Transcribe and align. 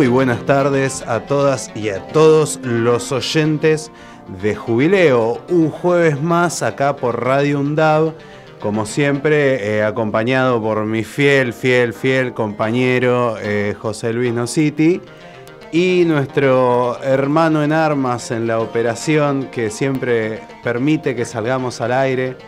Muy 0.00 0.08
buenas 0.08 0.46
tardes 0.46 1.02
a 1.06 1.26
todas 1.26 1.70
y 1.76 1.90
a 1.90 2.06
todos 2.06 2.58
los 2.62 3.12
oyentes 3.12 3.92
de 4.40 4.56
Jubileo. 4.56 5.42
Un 5.50 5.68
jueves 5.68 6.22
más 6.22 6.62
acá 6.62 6.96
por 6.96 7.22
Radio 7.22 7.60
UNDAV, 7.60 8.14
como 8.60 8.86
siempre, 8.86 9.76
eh, 9.76 9.84
acompañado 9.84 10.58
por 10.62 10.86
mi 10.86 11.04
fiel, 11.04 11.52
fiel, 11.52 11.92
fiel 11.92 12.32
compañero 12.32 13.36
eh, 13.42 13.76
José 13.78 14.14
Luis 14.14 14.32
Nositi 14.32 15.02
y 15.70 16.04
nuestro 16.06 16.98
hermano 17.02 17.62
en 17.62 17.74
armas 17.74 18.30
en 18.30 18.46
la 18.46 18.58
operación 18.58 19.50
que 19.52 19.68
siempre 19.68 20.40
permite 20.64 21.14
que 21.14 21.26
salgamos 21.26 21.82
al 21.82 21.92
aire, 21.92 22.38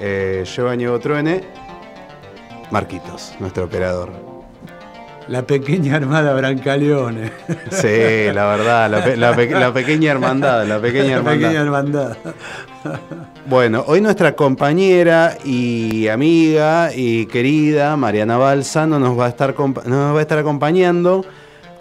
eh, 0.00 0.44
Giovanni 0.46 0.86
Botruene, 0.86 1.42
Marquitos, 2.70 3.34
nuestro 3.38 3.64
operador. 3.64 4.31
La 5.28 5.42
pequeña 5.42 5.96
armada 5.96 6.34
Brancaleone. 6.34 7.30
Sí, 7.70 8.32
la 8.32 8.46
verdad, 8.46 8.90
la, 9.16 9.72
pequeña 9.72 10.12
hermandad, 10.12 10.66
la 10.66 10.80
pequeña 10.80 11.16
hermandad. 11.16 11.48
pequeña 11.48 11.60
hermandad. 11.60 12.16
Bueno, 13.46 13.84
hoy 13.86 14.00
nuestra 14.00 14.34
compañera 14.34 15.36
y 15.44 16.08
amiga 16.08 16.90
y 16.94 17.26
querida 17.26 17.96
Mariana 17.96 18.36
Balsano 18.36 18.98
nos 18.98 19.18
va 19.18 19.26
a 19.26 19.28
estar, 19.28 19.54
nos 19.58 20.14
va 20.14 20.18
a 20.18 20.22
estar 20.22 20.38
acompañando 20.38 21.24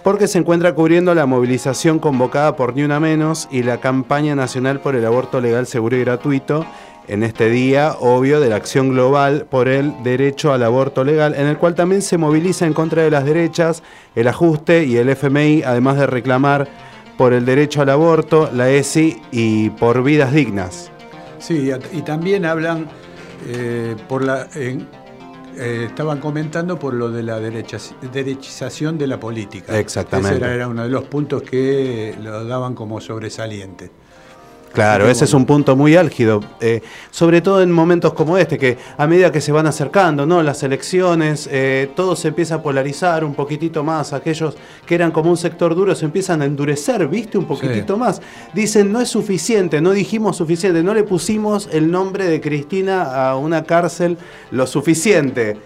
porque 0.04 0.28
se 0.28 0.40
encuentra 0.40 0.74
cubriendo 0.74 1.14
la 1.14 1.26
movilización 1.26 2.00
convocada 2.00 2.56
por 2.56 2.76
Ni 2.76 2.84
Una 2.84 3.00
Menos 3.00 3.48
y 3.52 3.64
la 3.64 3.78
campaña 3.78 4.36
nacional 4.36 4.80
por 4.80 4.96
el 4.96 5.06
aborto 5.06 5.40
legal, 5.40 5.68
seguro 5.68 5.96
y 5.96 6.02
gratuito 6.02 6.66
en 7.08 7.24
este 7.24 7.50
día, 7.50 7.96
obvio, 8.00 8.40
de 8.40 8.50
la 8.50 8.56
acción 8.56 8.90
global 8.90 9.46
por 9.50 9.68
el 9.68 10.04
derecho 10.04 10.54
al 10.54 10.64
aborto 10.64 11.04
legal, 11.04 11.36
en 11.36 11.48
el 11.48 11.58
cual 11.58 11.76
también 11.76 12.02
se 12.02 12.18
moviliza 12.18 12.66
en 12.66 12.74
contra 12.74 13.04
de 13.04 13.12
las 13.12 13.26
derechas, 13.26 13.84
el 14.16 14.28
ajuste 14.28 14.86
y 14.86 14.98
el 14.98 15.10
FMI, 15.10 15.64
además 15.64 15.98
de 15.98 16.08
reclamar 16.08 16.68
por 17.18 17.34
el 17.34 17.46
derecho 17.46 17.82
al 17.82 17.90
aborto, 17.90 18.50
la 18.54 18.70
ESI 18.70 19.22
y 19.32 19.70
por 19.72 20.04
vidas 20.04 20.34
dignas. 20.34 20.92
Sí, 21.40 21.72
y 21.92 22.02
también 22.02 22.46
hablan 22.46 22.88
eh, 23.48 23.96
por 24.08 24.24
la... 24.24 24.48
Eh, 24.56 24.80
estaban 25.56 26.20
comentando 26.20 26.80
por 26.80 26.94
lo 26.94 27.12
de 27.12 27.24
la 27.24 27.40
derechización 27.40 28.98
de 28.98 29.06
la 29.06 29.20
política. 29.20 29.78
Exactamente. 29.78 30.38
Ese 30.38 30.56
era 30.56 30.68
uno 30.70 30.84
de 30.84 30.90
los 30.90 31.04
puntos 31.04 31.44
que 31.44 32.16
lo 32.22 32.46
daban 32.46 32.74
como 32.74 33.02
sobresaliente. 33.02 33.92
Claro, 34.74 35.10
ese 35.10 35.26
es 35.26 35.34
un 35.34 35.46
punto 35.46 35.76
muy 35.76 35.96
álgido, 35.96 36.40
eh, 36.62 36.82
sobre 37.10 37.42
todo 37.42 37.62
en 37.62 37.72
momentos 37.72 38.14
como 38.14 38.38
este, 38.38 38.58
que 38.58 38.78
a 38.98 39.06
medida 39.06 39.32
que 39.32 39.42
se 39.42 39.52
van 39.52 39.68
acercando 39.68 40.26
¿no? 40.26 40.42
las 40.42 40.64
elecciones, 40.64 41.50
eh, 41.52 41.92
todo 41.94 42.16
se 42.16 42.30
empieza 42.30 42.56
a 42.56 42.64
polarizar 42.64 43.26
un 43.26 43.36
poquitito 43.36 43.84
más, 43.84 44.14
aquellos 44.14 44.56
que 44.86 44.96
eran 44.96 45.12
como 45.12 45.30
un 45.30 45.38
sector 45.38 45.76
duro 45.76 45.94
se 45.94 46.06
empiezan 46.06 46.42
a 46.42 46.46
endurecer, 46.46 47.08
¿viste? 47.08 47.38
Un 47.38 47.46
poquitito 47.46 47.98
más. 47.98 48.22
Dicen, 48.54 48.92
no 48.92 49.02
es 49.02 49.10
suficiente, 49.10 49.82
no 49.82 49.92
dijimos 49.92 50.38
suficiente, 50.38 50.84
no 50.84 50.94
le 50.94 51.04
pusimos 51.04 51.68
el 51.72 51.92
nombre 51.92 52.26
de 52.26 52.40
Cristina 52.40 53.30
a 53.30 53.36
una 53.36 53.64
cárcel 53.64 54.18
lo 54.52 54.68
suficiente. 54.68 55.58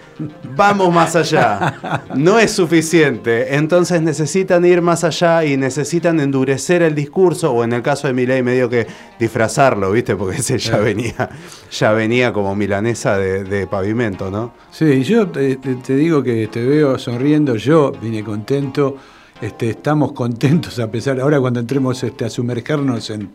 Vamos 0.56 0.94
más 0.94 1.16
allá. 1.16 2.04
No 2.16 2.40
es 2.40 2.52
suficiente. 2.52 3.56
Entonces 3.56 4.02
necesitan 4.02 4.66
ir 4.66 4.82
más 4.82 5.04
allá 5.04 5.44
y 5.44 5.58
necesitan 5.58 6.20
endurecer 6.20 6.82
el 6.82 6.96
discurso, 6.96 7.52
o 7.52 7.64
en 7.64 7.74
el 7.74 7.82
caso 7.82 8.08
de 8.08 8.14
Milei 8.14 8.42
medio 8.42 8.70
que 8.70 8.88
disfrazarlo, 9.20 9.92
¿viste? 9.92 10.16
Porque 10.16 10.38
ese 10.38 10.58
ya 10.58 10.78
venía, 10.78 11.30
ya 11.72 11.92
venía 11.94 12.34
como 12.34 12.56
milanesa 12.56 13.18
de, 13.18 13.68
pavimento, 13.68 14.30
¿no? 14.30 14.54
Sí, 14.72 15.04
yo 15.04 15.28
te, 15.28 15.58
digo 15.88 16.24
que 16.24 16.48
te 16.48 16.64
veo 16.66 17.00
sonriendo, 17.00 17.56
yo 17.56 17.92
vine 17.92 18.24
contento, 18.24 18.98
este, 19.42 19.72
estamos 19.72 20.12
contentos 20.12 20.80
a 20.80 20.90
pesar, 20.92 21.20
ahora 21.20 21.40
cuando 21.40 21.60
entremos 21.60 22.04
este, 22.04 22.26
a 22.26 22.30
sumergernos 22.30 23.10
en, 23.10 23.32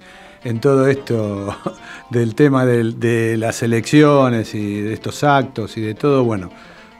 todo 0.61 0.87
esto 0.87 1.55
del 2.11 2.35
tema 2.35 2.65
de 2.65 3.37
las 3.37 3.63
elecciones 3.63 4.55
y 4.55 4.81
de 4.81 4.95
estos 4.95 5.25
actos 5.25 5.77
y 5.77 5.81
de 5.81 5.95
todo, 5.95 6.25
bueno, 6.25 6.51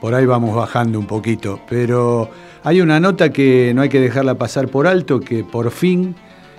por 0.01 0.15
ahí 0.15 0.25
vamos 0.25 0.55
bajando 0.55 0.97
un 0.99 1.05
poquito, 1.05 1.61
pero 1.69 2.29
hay 2.63 2.81
una 2.81 2.99
nota 2.99 3.31
que 3.31 3.71
no 3.75 3.83
hay 3.83 3.89
que 3.89 3.99
dejarla 3.99 4.35
pasar 4.35 4.67
por 4.67 4.87
alto, 4.87 5.19
que 5.19 5.43
por 5.43 5.69
fin 5.69 6.15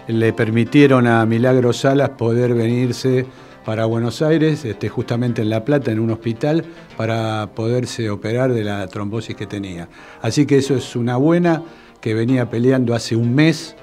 le 0.09 0.33
permitieron 0.33 1.07
a 1.07 1.25
Milagro 1.27 1.73
Salas 1.73 2.11
poder 2.11 2.55
venirse 2.55 3.27
para 3.65 3.85
Buenos 3.85 4.23
Aires, 4.23 4.65
este, 4.65 4.89
justamente 4.89 5.43
en 5.43 5.51
La 5.51 5.65
Plata, 5.65 5.93
en 5.93 6.01
un 6.01 6.11
hospital, 6.11 6.65
para 6.97 7.51
poderse 7.55 8.11
operar 8.11 8.53
de 8.53 8.65
la 8.65 8.87
trombosis 8.89 9.37
que 9.37 9.47
tenía. 9.47 9.89
Así 10.21 10.47
que 10.47 10.59
eso 10.59 10.75
es 10.75 10.97
una 10.97 11.17
buena 11.17 11.63
que 12.01 12.15
venía 12.15 12.51
peleando 12.51 12.95
hace 12.95 13.15
un 13.15 13.35
mes 13.35 13.77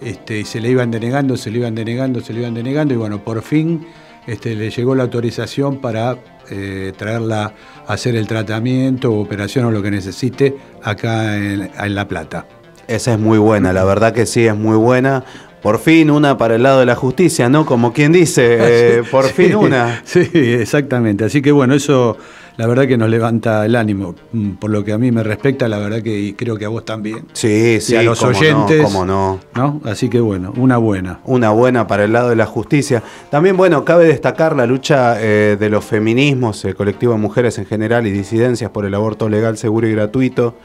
este, 0.00 0.40
y 0.40 0.44
se 0.44 0.60
le 0.60 0.68
iban 0.68 0.90
denegando, 0.90 1.36
se 1.36 1.50
le 1.50 1.58
iban 1.58 1.74
denegando, 1.74 2.20
se 2.20 2.32
le 2.32 2.40
iban 2.40 2.54
denegando 2.54 2.92
y 2.92 2.96
bueno, 2.96 3.24
por 3.24 3.40
fin 3.42 3.86
este, 4.26 4.54
le 4.54 4.70
llegó 4.70 4.94
la 4.94 5.04
autorización 5.04 5.80
para 5.80 6.18
eh, 6.50 6.92
traerla 6.96 7.54
a 7.86 7.92
hacer 7.92 8.16
el 8.16 8.26
tratamiento 8.26 9.12
operación 9.14 9.64
o 9.64 9.70
lo 9.70 9.82
que 9.82 9.90
necesite 9.90 10.56
acá 10.82 11.36
en 11.36 11.94
La 11.94 12.06
Plata. 12.08 12.46
Esa 12.88 13.12
es 13.14 13.18
muy 13.18 13.38
buena, 13.38 13.72
la 13.72 13.84
verdad 13.84 14.12
que 14.12 14.26
sí 14.26 14.46
es 14.46 14.56
muy 14.56 14.76
buena 14.76 15.24
por 15.62 15.78
fin 15.78 16.10
una 16.10 16.36
para 16.36 16.56
el 16.56 16.62
lado 16.62 16.80
de 16.80 16.86
la 16.86 16.96
justicia, 16.96 17.48
¿no? 17.48 17.64
Como 17.64 17.92
quien 17.92 18.12
dice, 18.12 18.58
eh, 18.60 19.02
por 19.10 19.26
fin 19.26 19.54
una. 19.54 20.02
Sí, 20.12 20.28
exactamente. 20.34 21.24
Así 21.24 21.40
que 21.40 21.52
bueno, 21.52 21.74
eso 21.74 22.18
la 22.56 22.66
verdad 22.66 22.86
que 22.86 22.98
nos 22.98 23.08
levanta 23.08 23.64
el 23.64 23.76
ánimo. 23.76 24.14
Mm, 24.32 24.52
por 24.52 24.70
lo 24.70 24.84
que 24.84 24.92
a 24.92 24.98
mí 24.98 25.10
me 25.10 25.22
respecta, 25.22 25.68
la 25.68 25.78
verdad 25.78 26.02
que 26.02 26.34
creo 26.36 26.56
que 26.56 26.64
a 26.64 26.68
vos 26.68 26.84
también. 26.84 27.26
Sí, 27.32 27.80
sí. 27.80 27.94
Y 27.94 27.96
a 27.96 28.02
los 28.02 28.22
oyentes. 28.22 28.82
cómo 28.82 29.06
no. 29.06 29.40
¿no? 29.54 29.80
Así 29.84 30.08
que 30.08 30.20
bueno, 30.20 30.52
una 30.56 30.76
buena. 30.76 31.20
Una 31.24 31.50
buena 31.50 31.86
para 31.86 32.04
el 32.04 32.12
lado 32.12 32.28
de 32.30 32.36
la 32.36 32.46
justicia. 32.46 33.02
También, 33.30 33.56
bueno, 33.56 33.84
cabe 33.84 34.06
destacar 34.06 34.56
la 34.56 34.66
lucha 34.66 35.16
eh, 35.20 35.56
de 35.58 35.70
los 35.70 35.84
feminismos, 35.84 36.64
el 36.64 36.74
colectivo 36.74 37.12
de 37.12 37.20
mujeres 37.20 37.56
en 37.58 37.66
general 37.66 38.06
y 38.06 38.10
disidencias 38.10 38.70
por 38.70 38.84
el 38.84 38.94
aborto 38.94 39.28
legal, 39.28 39.56
seguro 39.56 39.86
y 39.86 39.92
gratuito. 39.92 40.56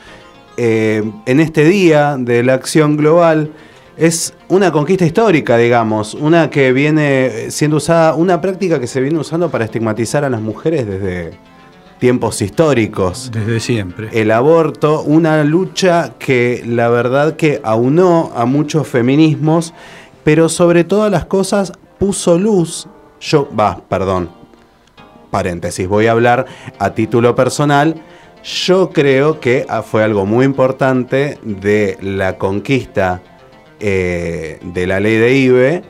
Eh, 0.58 1.04
en 1.28 1.40
este 1.40 1.64
día 1.66 2.18
de 2.18 2.42
la 2.42 2.56
acción 2.56 2.98
global 2.98 3.52
es 3.98 4.36
una 4.48 4.72
conquista 4.72 5.06
histórica, 5.06 5.58
digamos, 5.58 6.14
una 6.14 6.50
que 6.50 6.72
viene 6.72 7.50
siendo 7.50 7.78
usada, 7.78 8.14
una 8.14 8.40
práctica 8.40 8.80
que 8.80 8.88
se 8.88 9.02
viene 9.02 9.18
usando 9.18 9.50
para 9.50 9.66
estigmatizar 9.66 10.24
a 10.24 10.30
las 10.30 10.40
mujeres 10.40 10.86
desde 10.86 11.32
tiempos 12.00 12.42
históricos. 12.44 13.32
Desde 13.34 13.60
siempre. 13.60 14.10
El 14.14 14.30
aborto, 14.30 15.02
una 15.02 15.44
lucha 15.44 16.14
que 16.20 16.64
la 16.66 16.90
verdad 16.90 17.36
que 17.36 17.60
aunó 17.64 18.32
a 18.36 18.46
muchos 18.46 18.88
feminismos, 18.88 19.74
pero 20.24 20.48
sobre 20.48 20.84
todas 20.84 21.12
las 21.12 21.26
cosas 21.26 21.74
puso 21.98 22.38
luz, 22.38 22.88
yo, 23.20 23.50
va, 23.60 23.82
perdón, 23.90 24.30
paréntesis, 25.32 25.88
voy 25.88 26.06
a 26.06 26.12
hablar 26.12 26.46
a 26.78 26.92
título 26.92 27.34
personal, 27.34 27.96
yo 28.44 28.92
creo 28.92 29.40
que 29.40 29.66
fue 29.90 30.04
algo 30.04 30.28
muy 30.28 30.46
importante 30.46 31.40
de 31.42 31.98
la 32.02 32.38
conquista 32.38 33.22
eh, 33.80 34.60
de 34.62 34.88
la 34.88 35.00
ley 35.00 35.18
de 35.18 35.38
IBE, 35.38 35.84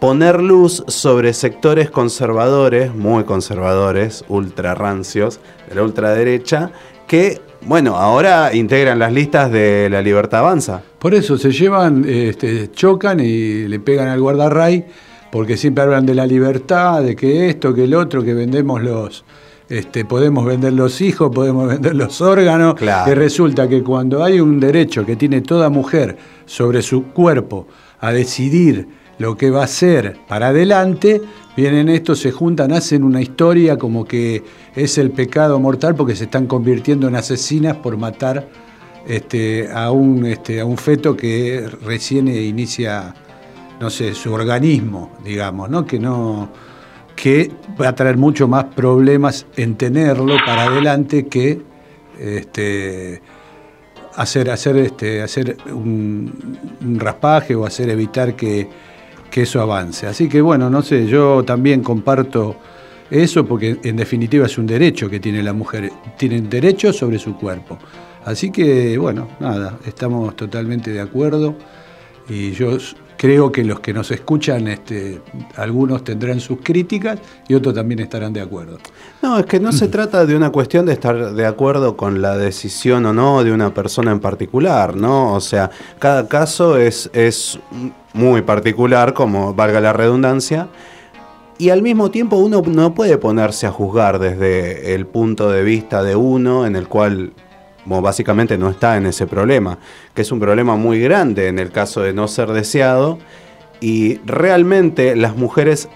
poner 0.00 0.42
luz 0.42 0.84
sobre 0.86 1.32
sectores 1.32 1.90
conservadores, 1.90 2.94
muy 2.94 3.24
conservadores, 3.24 4.24
ultra 4.28 4.74
rancios, 4.74 5.40
de 5.68 5.76
la 5.76 5.82
ultraderecha, 5.82 6.72
que, 7.06 7.40
bueno, 7.62 7.96
ahora 7.96 8.54
integran 8.54 8.98
las 8.98 9.12
listas 9.12 9.50
de 9.50 9.88
la 9.90 10.02
Libertad 10.02 10.40
Avanza. 10.40 10.82
Por 10.98 11.14
eso 11.14 11.38
se 11.38 11.52
llevan, 11.52 12.04
este, 12.06 12.70
chocan 12.70 13.20
y 13.20 13.66
le 13.66 13.80
pegan 13.80 14.08
al 14.08 14.20
guardarray, 14.20 14.84
porque 15.32 15.56
siempre 15.56 15.84
hablan 15.84 16.04
de 16.04 16.14
la 16.14 16.26
libertad, 16.26 17.02
de 17.02 17.16
que 17.16 17.48
esto, 17.48 17.72
que 17.72 17.84
el 17.84 17.94
otro, 17.94 18.22
que 18.22 18.34
vendemos 18.34 18.82
los, 18.82 19.24
este, 19.68 20.04
podemos 20.04 20.44
vender 20.44 20.74
los 20.74 21.00
hijos, 21.00 21.30
podemos 21.34 21.66
vender 21.72 21.94
los 21.94 22.20
órganos, 22.20 22.74
que 22.74 23.14
resulta 23.14 23.68
que 23.68 23.82
cuando 23.82 24.22
hay 24.22 24.40
un 24.40 24.60
derecho 24.60 25.06
que 25.06 25.16
tiene 25.16 25.40
toda 25.40 25.70
mujer 25.70 26.16
sobre 26.46 26.82
su 26.82 27.04
cuerpo 27.12 27.66
a 28.00 28.12
decidir 28.12 28.88
lo 29.18 29.36
que 29.36 29.50
va 29.50 29.62
a 29.62 29.64
hacer 29.64 30.18
para 30.28 30.48
adelante, 30.48 31.22
vienen 31.56 31.88
estos, 31.88 32.18
se 32.18 32.32
juntan, 32.32 32.72
hacen 32.72 33.04
una 33.04 33.22
historia 33.22 33.76
como 33.76 34.04
que 34.04 34.42
es 34.74 34.98
el 34.98 35.10
pecado 35.10 35.58
mortal 35.60 35.94
porque 35.94 36.16
se 36.16 36.24
están 36.24 36.46
convirtiendo 36.46 37.06
en 37.08 37.16
asesinas 37.16 37.76
por 37.76 37.96
matar 37.96 38.48
este, 39.06 39.70
a, 39.72 39.90
un, 39.90 40.26
este, 40.26 40.60
a 40.60 40.64
un 40.64 40.76
feto 40.76 41.16
que 41.16 41.68
recién 41.82 42.28
inicia, 42.28 43.14
no 43.80 43.90
sé, 43.90 44.14
su 44.14 44.32
organismo, 44.32 45.12
digamos, 45.24 45.70
¿no? 45.70 45.86
Que 45.86 45.98
no 45.98 46.50
que 47.14 47.50
va 47.80 47.88
a 47.88 47.94
traer 47.94 48.16
mucho 48.16 48.48
más 48.48 48.64
problemas 48.64 49.46
en 49.56 49.76
tenerlo 49.76 50.36
para 50.44 50.64
adelante 50.64 51.26
que 51.26 51.62
este, 52.18 53.22
hacer, 54.16 54.50
hacer, 54.50 54.76
este, 54.76 55.22
hacer 55.22 55.56
un, 55.72 56.58
raspaje 56.98 57.54
o 57.54 57.66
hacer 57.66 57.88
evitar 57.90 58.34
que, 58.34 58.68
que 59.30 59.42
eso 59.42 59.60
avance. 59.60 60.06
Así 60.06 60.28
que 60.28 60.40
bueno, 60.40 60.70
no 60.70 60.82
sé, 60.82 61.06
yo 61.06 61.44
también 61.44 61.82
comparto 61.82 62.56
eso 63.10 63.44
porque 63.44 63.78
en 63.82 63.96
definitiva 63.96 64.46
es 64.46 64.58
un 64.58 64.66
derecho 64.66 65.08
que 65.08 65.20
tiene 65.20 65.42
la 65.42 65.52
mujer, 65.52 65.92
tienen 66.16 66.48
derecho 66.48 66.92
sobre 66.92 67.18
su 67.18 67.36
cuerpo. 67.36 67.78
Así 68.24 68.50
que 68.50 68.96
bueno, 68.98 69.28
nada, 69.40 69.78
estamos 69.86 70.34
totalmente 70.36 70.90
de 70.90 71.00
acuerdo 71.00 71.54
y 72.28 72.52
yo 72.52 72.76
creo 73.16 73.52
que 73.52 73.64
los 73.64 73.80
que 73.80 73.92
nos 73.92 74.10
escuchan, 74.10 74.68
este, 74.68 75.20
algunos 75.56 76.04
tendrán 76.04 76.40
sus 76.40 76.58
críticas 76.62 77.18
y 77.48 77.54
otros 77.54 77.74
también 77.74 78.00
estarán 78.00 78.32
de 78.32 78.40
acuerdo. 78.40 78.78
No, 79.22 79.38
es 79.38 79.46
que 79.46 79.60
no 79.60 79.72
se 79.72 79.88
trata 79.94 80.26
de 80.26 80.36
una 80.36 80.50
cuestión 80.50 80.86
de 80.86 80.92
estar 80.92 81.32
de 81.32 81.46
acuerdo 81.46 81.96
con 81.96 82.22
la 82.22 82.36
decisión 82.36 83.06
o 83.06 83.12
no 83.12 83.44
de 83.44 83.52
una 83.52 83.72
persona 83.72 84.12
en 84.12 84.20
particular, 84.20 84.96
¿no? 84.96 85.34
O 85.34 85.40
sea, 85.40 85.70
cada 85.98 86.28
caso 86.28 86.76
es, 86.76 87.10
es 87.12 87.58
muy 88.12 88.42
particular, 88.42 89.14
como 89.14 89.54
valga 89.54 89.80
la 89.80 89.92
redundancia, 89.92 90.68
y 91.56 91.70
al 91.70 91.82
mismo 91.82 92.10
tiempo 92.10 92.36
uno 92.36 92.62
no 92.66 92.94
puede 92.94 93.16
ponerse 93.16 93.66
a 93.66 93.70
juzgar 93.70 94.18
desde 94.18 94.94
el 94.94 95.06
punto 95.06 95.50
de 95.50 95.62
vista 95.62 96.02
de 96.02 96.16
uno 96.16 96.66
en 96.66 96.74
el 96.74 96.88
cual 96.88 97.32
básicamente 97.86 98.58
no 98.58 98.70
está 98.70 98.96
en 98.96 99.06
ese 99.06 99.26
problema, 99.26 99.78
que 100.14 100.22
es 100.22 100.32
un 100.32 100.40
problema 100.40 100.76
muy 100.76 101.00
grande 101.00 101.48
en 101.48 101.58
el 101.58 101.70
caso 101.70 102.00
de 102.00 102.12
no 102.12 102.28
ser 102.28 102.52
deseado. 102.52 103.18
Y 103.80 104.18
realmente 104.24 105.16
las 105.16 105.36
mujeres, 105.36 105.88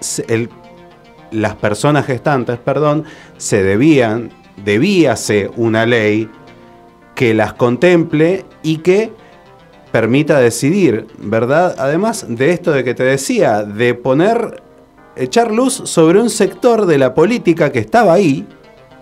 las 1.31 1.55
personas 1.55 2.05
gestantes, 2.05 2.59
perdón, 2.59 3.05
se 3.37 3.63
debían, 3.63 4.31
debíase 4.63 5.49
una 5.55 5.85
ley 5.85 6.29
que 7.15 7.33
las 7.33 7.53
contemple 7.53 8.45
y 8.63 8.77
que 8.77 9.11
permita 9.91 10.39
decidir, 10.39 11.07
¿verdad? 11.17 11.75
Además 11.77 12.25
de 12.29 12.51
esto 12.51 12.71
de 12.71 12.83
que 12.83 12.93
te 12.93 13.03
decía, 13.03 13.63
de 13.63 13.93
poner, 13.95 14.61
echar 15.15 15.51
luz 15.51 15.81
sobre 15.85 16.21
un 16.21 16.29
sector 16.29 16.85
de 16.85 16.97
la 16.97 17.13
política 17.13 17.71
que 17.71 17.79
estaba 17.79 18.13
ahí, 18.13 18.47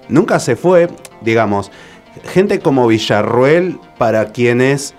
nunca 0.10 0.40
se 0.40 0.56
fue, 0.56 0.88
digamos, 1.22 1.72
gente 2.24 2.60
como 2.60 2.88
Villarruel, 2.88 3.80
para 3.98 4.32
quienes, 4.32 4.94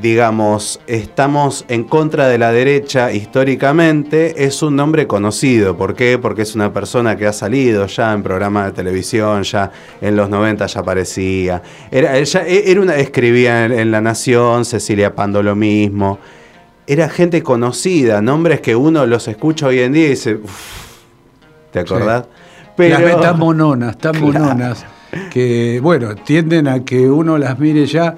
digamos, 0.00 0.80
estamos 0.86 1.64
en 1.68 1.84
contra 1.84 2.28
de 2.28 2.38
la 2.38 2.52
derecha 2.52 3.12
históricamente, 3.12 4.44
es 4.44 4.62
un 4.62 4.76
nombre 4.76 5.06
conocido. 5.06 5.76
¿Por 5.76 5.94
qué? 5.94 6.18
Porque 6.18 6.42
es 6.42 6.54
una 6.54 6.72
persona 6.72 7.16
que 7.16 7.26
ha 7.26 7.32
salido 7.32 7.86
ya 7.86 8.12
en 8.12 8.22
programas 8.22 8.66
de 8.66 8.72
televisión, 8.72 9.42
ya 9.42 9.70
en 10.00 10.16
los 10.16 10.28
90 10.30 10.66
ya 10.66 10.80
aparecía. 10.80 11.62
Era, 11.90 12.16
era 12.16 12.80
una, 12.80 12.96
escribía 12.96 13.66
en, 13.66 13.90
La 13.90 14.00
Nación, 14.00 14.64
Cecilia 14.64 15.14
Pando 15.14 15.42
lo 15.42 15.54
mismo. 15.54 16.18
Era 16.86 17.08
gente 17.08 17.42
conocida, 17.42 18.20
nombres 18.20 18.60
que 18.60 18.74
uno 18.74 19.06
los 19.06 19.28
escucha 19.28 19.66
hoy 19.66 19.80
en 19.80 19.92
día 19.92 20.06
y 20.06 20.10
dice, 20.10 20.40
¿te 21.70 21.80
acordás? 21.80 22.24
Pero, 22.76 22.98
Las 22.98 23.20
tan 23.20 23.38
mononas, 23.38 23.98
tan 23.98 24.18
mononas 24.20 24.84
que, 25.30 25.80
bueno, 25.82 26.14
tienden 26.14 26.68
a 26.68 26.84
que 26.84 27.08
uno 27.08 27.38
las 27.38 27.58
mire 27.58 27.86
ya 27.86 28.16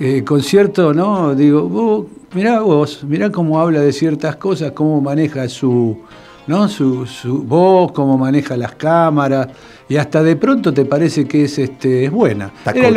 eh, 0.00 0.22
con 0.24 0.42
cierto, 0.42 0.94
¿no? 0.94 1.34
Digo, 1.34 1.68
vos, 1.68 2.06
mirá 2.34 2.60
vos, 2.60 3.02
mirá 3.04 3.30
cómo 3.30 3.60
habla 3.60 3.80
de 3.80 3.92
ciertas 3.92 4.36
cosas, 4.36 4.72
cómo 4.72 5.00
maneja 5.00 5.48
su, 5.48 5.98
¿no? 6.46 6.68
Su, 6.68 7.06
su 7.06 7.42
voz, 7.42 7.92
cómo 7.92 8.16
maneja 8.16 8.56
las 8.56 8.74
cámaras, 8.76 9.48
y 9.88 9.96
hasta 9.96 10.22
de 10.22 10.36
pronto 10.36 10.72
te 10.72 10.84
parece 10.84 11.26
que 11.26 11.44
es, 11.44 11.58
este, 11.58 12.04
es 12.04 12.10
buena. 12.10 12.52
Está 12.58 12.70
Era 12.72 12.90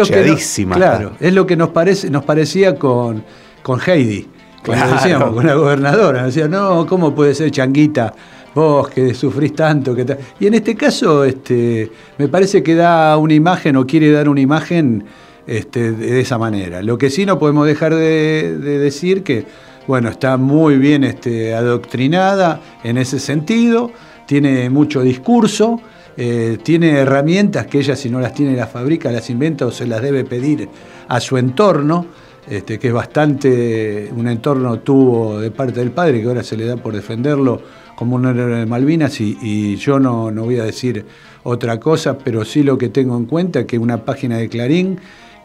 Claro, 0.76 1.14
es 1.20 1.34
lo 1.34 1.48
que 1.48 1.56
nos, 1.56 1.70
parece, 1.70 2.10
nos 2.10 2.24
parecía 2.24 2.76
con, 2.76 3.24
con 3.64 3.80
Heidi, 3.80 4.28
cuando 4.64 4.94
decíamos, 4.94 5.34
con 5.34 5.48
la 5.48 5.56
gobernadora. 5.56 6.26
Decía, 6.26 6.48
no, 6.48 6.86
¿cómo 6.86 7.16
puede 7.16 7.34
ser 7.34 7.50
changuita? 7.50 8.14
Vos 8.54 8.90
que 8.90 9.14
sufrís 9.14 9.54
tanto. 9.54 9.96
Que 9.96 10.18
Y 10.40 10.48
en 10.48 10.56
este 10.56 10.76
caso, 10.76 11.24
este, 11.24 11.92
me 12.18 12.28
parece 12.28 12.64
que 12.64 12.76
da 12.76 13.18
una 13.18 13.34
imagen 13.34 13.76
o 13.76 13.86
quiere 13.86 14.12
dar 14.12 14.30
una 14.30 14.42
imagen 14.42 15.06
este, 15.48 15.92
de 15.92 16.22
esa 16.22 16.38
manera. 16.38 16.82
Lo 16.82 16.98
que 16.98 17.10
sí 17.10 17.26
no 17.26 17.40
podemos 17.40 17.66
dejar 17.66 17.96
de, 17.96 18.58
decir 18.58 19.24
que, 19.24 19.46
bueno, 19.88 20.10
está 20.10 20.38
muy 20.38 20.78
bien 20.78 21.04
este, 21.04 21.54
adoctrinada 21.54 22.62
en 22.84 22.98
ese 22.98 23.20
sentido, 23.20 23.92
tiene 24.28 24.70
mucho 24.70 25.02
discurso. 25.02 25.82
Eh, 26.18 26.58
tiene 26.62 26.92
herramientas 26.92 27.68
que 27.68 27.80
ella 27.80 27.96
si 27.96 28.10
no 28.10 28.20
las 28.20 28.34
tiene 28.34 28.54
la 28.54 28.68
fábrica, 28.68 29.10
las 29.12 29.30
inventa 29.30 29.66
o 29.66 29.72
se 29.72 29.88
las 29.88 30.02
debe 30.02 30.26
pedir 30.26 30.68
a 31.08 31.22
su 31.22 31.38
entorno, 31.38 32.06
este, 32.50 32.80
que 32.80 32.88
es 32.88 32.94
bastante 32.94 34.12
un 34.16 34.28
entorno 34.28 34.80
tuvo 34.80 35.40
de 35.40 35.52
parte 35.52 35.80
del 35.80 35.92
padre, 35.92 36.22
que 36.22 36.28
ahora 36.28 36.44
se 36.44 36.58
le 36.58 36.66
da 36.66 36.78
por 36.78 36.94
defenderlo 36.94 37.62
como 37.96 38.16
un 38.16 38.26
héroe 38.26 38.60
de 38.60 38.66
Malvinas 38.66 39.22
y, 39.22 39.76
yo 39.76 40.00
no, 40.00 40.32
no, 40.32 40.46
voy 40.46 40.58
a 40.58 40.64
decir 40.64 41.06
otra 41.44 41.80
cosa, 41.80 42.18
pero 42.18 42.44
sí 42.46 42.64
lo 42.64 42.78
que 42.78 42.90
tengo 42.90 43.16
en 43.16 43.26
cuenta 43.26 43.66
que 43.66 43.78
una 43.78 44.06
página 44.06 44.38
de 44.38 44.50
Clarín 44.50 45.00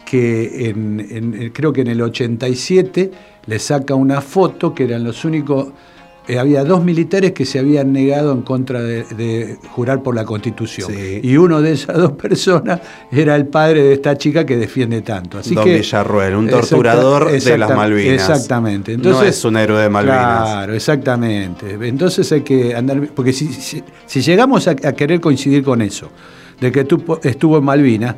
que 0.06 0.70
en, 0.70 1.50
creo 1.52 1.72
que 1.72 1.82
en 1.82 1.88
el 1.88 2.00
87 2.00 3.10
le 3.46 3.58
saca 3.58 3.94
una 3.94 4.20
foto 4.20 4.74
que 4.74 4.84
eran 4.84 5.04
los 5.04 5.24
únicos 5.24 5.68
eh, 6.28 6.38
había 6.38 6.64
dos 6.64 6.84
militares 6.84 7.32
que 7.32 7.44
se 7.44 7.60
habían 7.60 7.92
negado 7.92 8.32
en 8.32 8.42
contra 8.42 8.82
de, 8.82 9.58
jurar 9.70 10.02
por 10.02 10.14
la 10.14 10.24
Constitución. 10.24 10.92
Y 11.22 11.36
uno 11.36 11.62
de 11.62 11.72
esas 11.72 11.96
dos 11.96 12.12
personas 12.12 12.80
era 13.10 13.36
el 13.36 13.46
padre 13.46 13.82
de 13.82 13.92
esta 13.92 14.18
chica 14.18 14.44
que 14.44 14.56
defiende 14.56 15.02
tanto. 15.02 15.38
Así 15.38 15.54
Don 15.54 15.64
que, 15.64 15.74
Villarruel, 15.74 16.34
un 16.34 16.48
torturador 16.48 17.30
de 17.30 17.58
las 17.58 17.74
Malvinas. 17.74 18.14
Exactamente. 18.14 18.94
Entonces, 18.94 19.22
no 19.22 19.28
es 19.28 19.44
un 19.44 19.56
héroe 19.56 19.82
de 19.82 19.88
Malvinas. 19.88 20.42
Claro, 20.42 20.74
exactamente. 20.74 21.78
Entonces 21.80 22.30
hay 22.32 22.40
que 22.40 22.74
andar. 22.74 23.00
Porque 23.14 23.32
si, 23.32 23.48
si, 23.52 24.20
llegamos 24.20 24.66
a, 24.66 24.72
a, 24.72 24.92
querer 24.92 25.20
coincidir 25.20 25.62
con 25.62 25.80
eso, 25.80 26.10
de 26.60 26.72
que 26.72 26.84
tú 26.84 27.18
estuvo 27.22 27.58
en 27.58 27.64
Malvinas, 27.64 28.16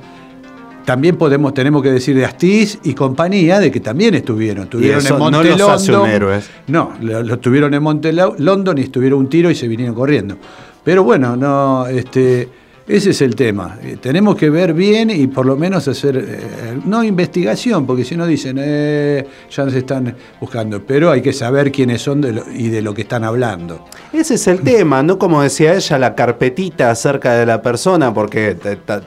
también 0.89 1.17
podemos, 1.17 1.53
tenemos 1.53 1.83
que 1.83 1.91
decir 1.91 2.17
de 2.17 2.25
Astiz 2.25 2.79
y 2.83 2.95
compañía, 2.95 3.61
de 3.61 3.71
que 3.71 3.79
también 3.79 4.15
estuvieron. 4.15 4.65
Estuvieron 4.65 5.07
en 5.07 5.19
Monte 5.19 5.51
no 5.51 5.77
London. 5.77 6.09
héroes. 6.09 6.49
No, 6.67 6.95
lo, 7.03 7.35
estuvieron 7.35 7.75
en 7.75 7.83
Monte 7.83 8.11
London 8.11 8.79
y 8.79 8.81
estuvieron 8.85 9.19
un 9.19 9.29
tiro 9.29 9.51
y 9.51 9.55
se 9.55 9.69
vinieron 9.69 9.95
corriendo. 9.95 10.39
Pero 10.83 11.05
bueno, 11.05 11.37
no, 11.37 11.87
este 11.89 12.49
ese 12.89 13.11
es 13.11 13.21
el 13.21 13.37
tema. 13.37 13.77
Eh, 13.83 13.99
tenemos 14.01 14.35
que 14.35 14.49
ver 14.49 14.73
bien 14.73 15.11
y 15.11 15.27
por 15.27 15.45
lo 15.45 15.57
menos 15.57 15.87
hacer, 15.89 16.17
eh, 16.17 16.81
no 16.87 17.05
investigación, 17.05 17.87
porque 17.87 18.03
si 18.03 18.17
no 18.17 18.27
dicen, 18.27 18.57
eh, 18.59 19.27
ya 19.51 19.65
nos 19.67 19.75
están 19.75 20.15
buscando, 20.41 20.83
pero 20.83 21.11
hay 21.11 21.21
que 21.21 21.35
saber 21.35 21.71
quiénes 21.71 22.01
son 22.01 22.25
y 22.55 22.69
de 22.69 22.81
lo 22.81 22.95
que 22.95 23.03
están 23.03 23.25
hablando. 23.25 23.85
Ese 24.11 24.35
es 24.35 24.47
el 24.47 24.61
tema, 24.61 25.03
no 25.03 25.19
como 25.19 25.43
decía 25.43 25.75
ella, 25.75 25.99
la 25.99 26.15
carpetita 26.15 26.91
acerca 26.91 27.35
de 27.35 27.45
la 27.45 27.61
persona, 27.61 28.15
porque 28.15 28.57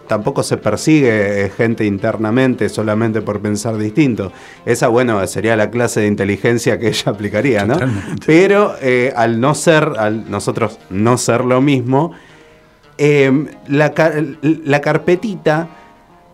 tampoco 0.08 0.44
se 0.44 0.58
persigue 0.58 1.52
gente 1.58 1.84
internamente 1.84 2.70
solamente 2.70 3.22
por 3.22 3.42
pensar 3.42 3.78
distinto. 3.78 4.32
Esa, 4.64 4.90
bueno, 4.90 5.26
sería 5.26 5.56
la 5.56 5.72
clase 5.72 6.02
de 6.02 6.08
inteligencia 6.08 6.78
que 6.78 6.90
ella 6.90 7.12
aplicaría, 7.12 7.66
¿no? 7.66 7.78
Pero 8.28 8.76
al 9.16 9.42
no 9.42 9.56
ser, 9.56 9.94
al 9.98 10.30
nosotros 10.30 10.78
no 10.92 11.18
ser 11.18 11.44
lo 11.46 11.62
mismo, 11.62 12.14
Em, 12.98 13.48
la, 13.68 13.92
carpetita, 14.82 15.68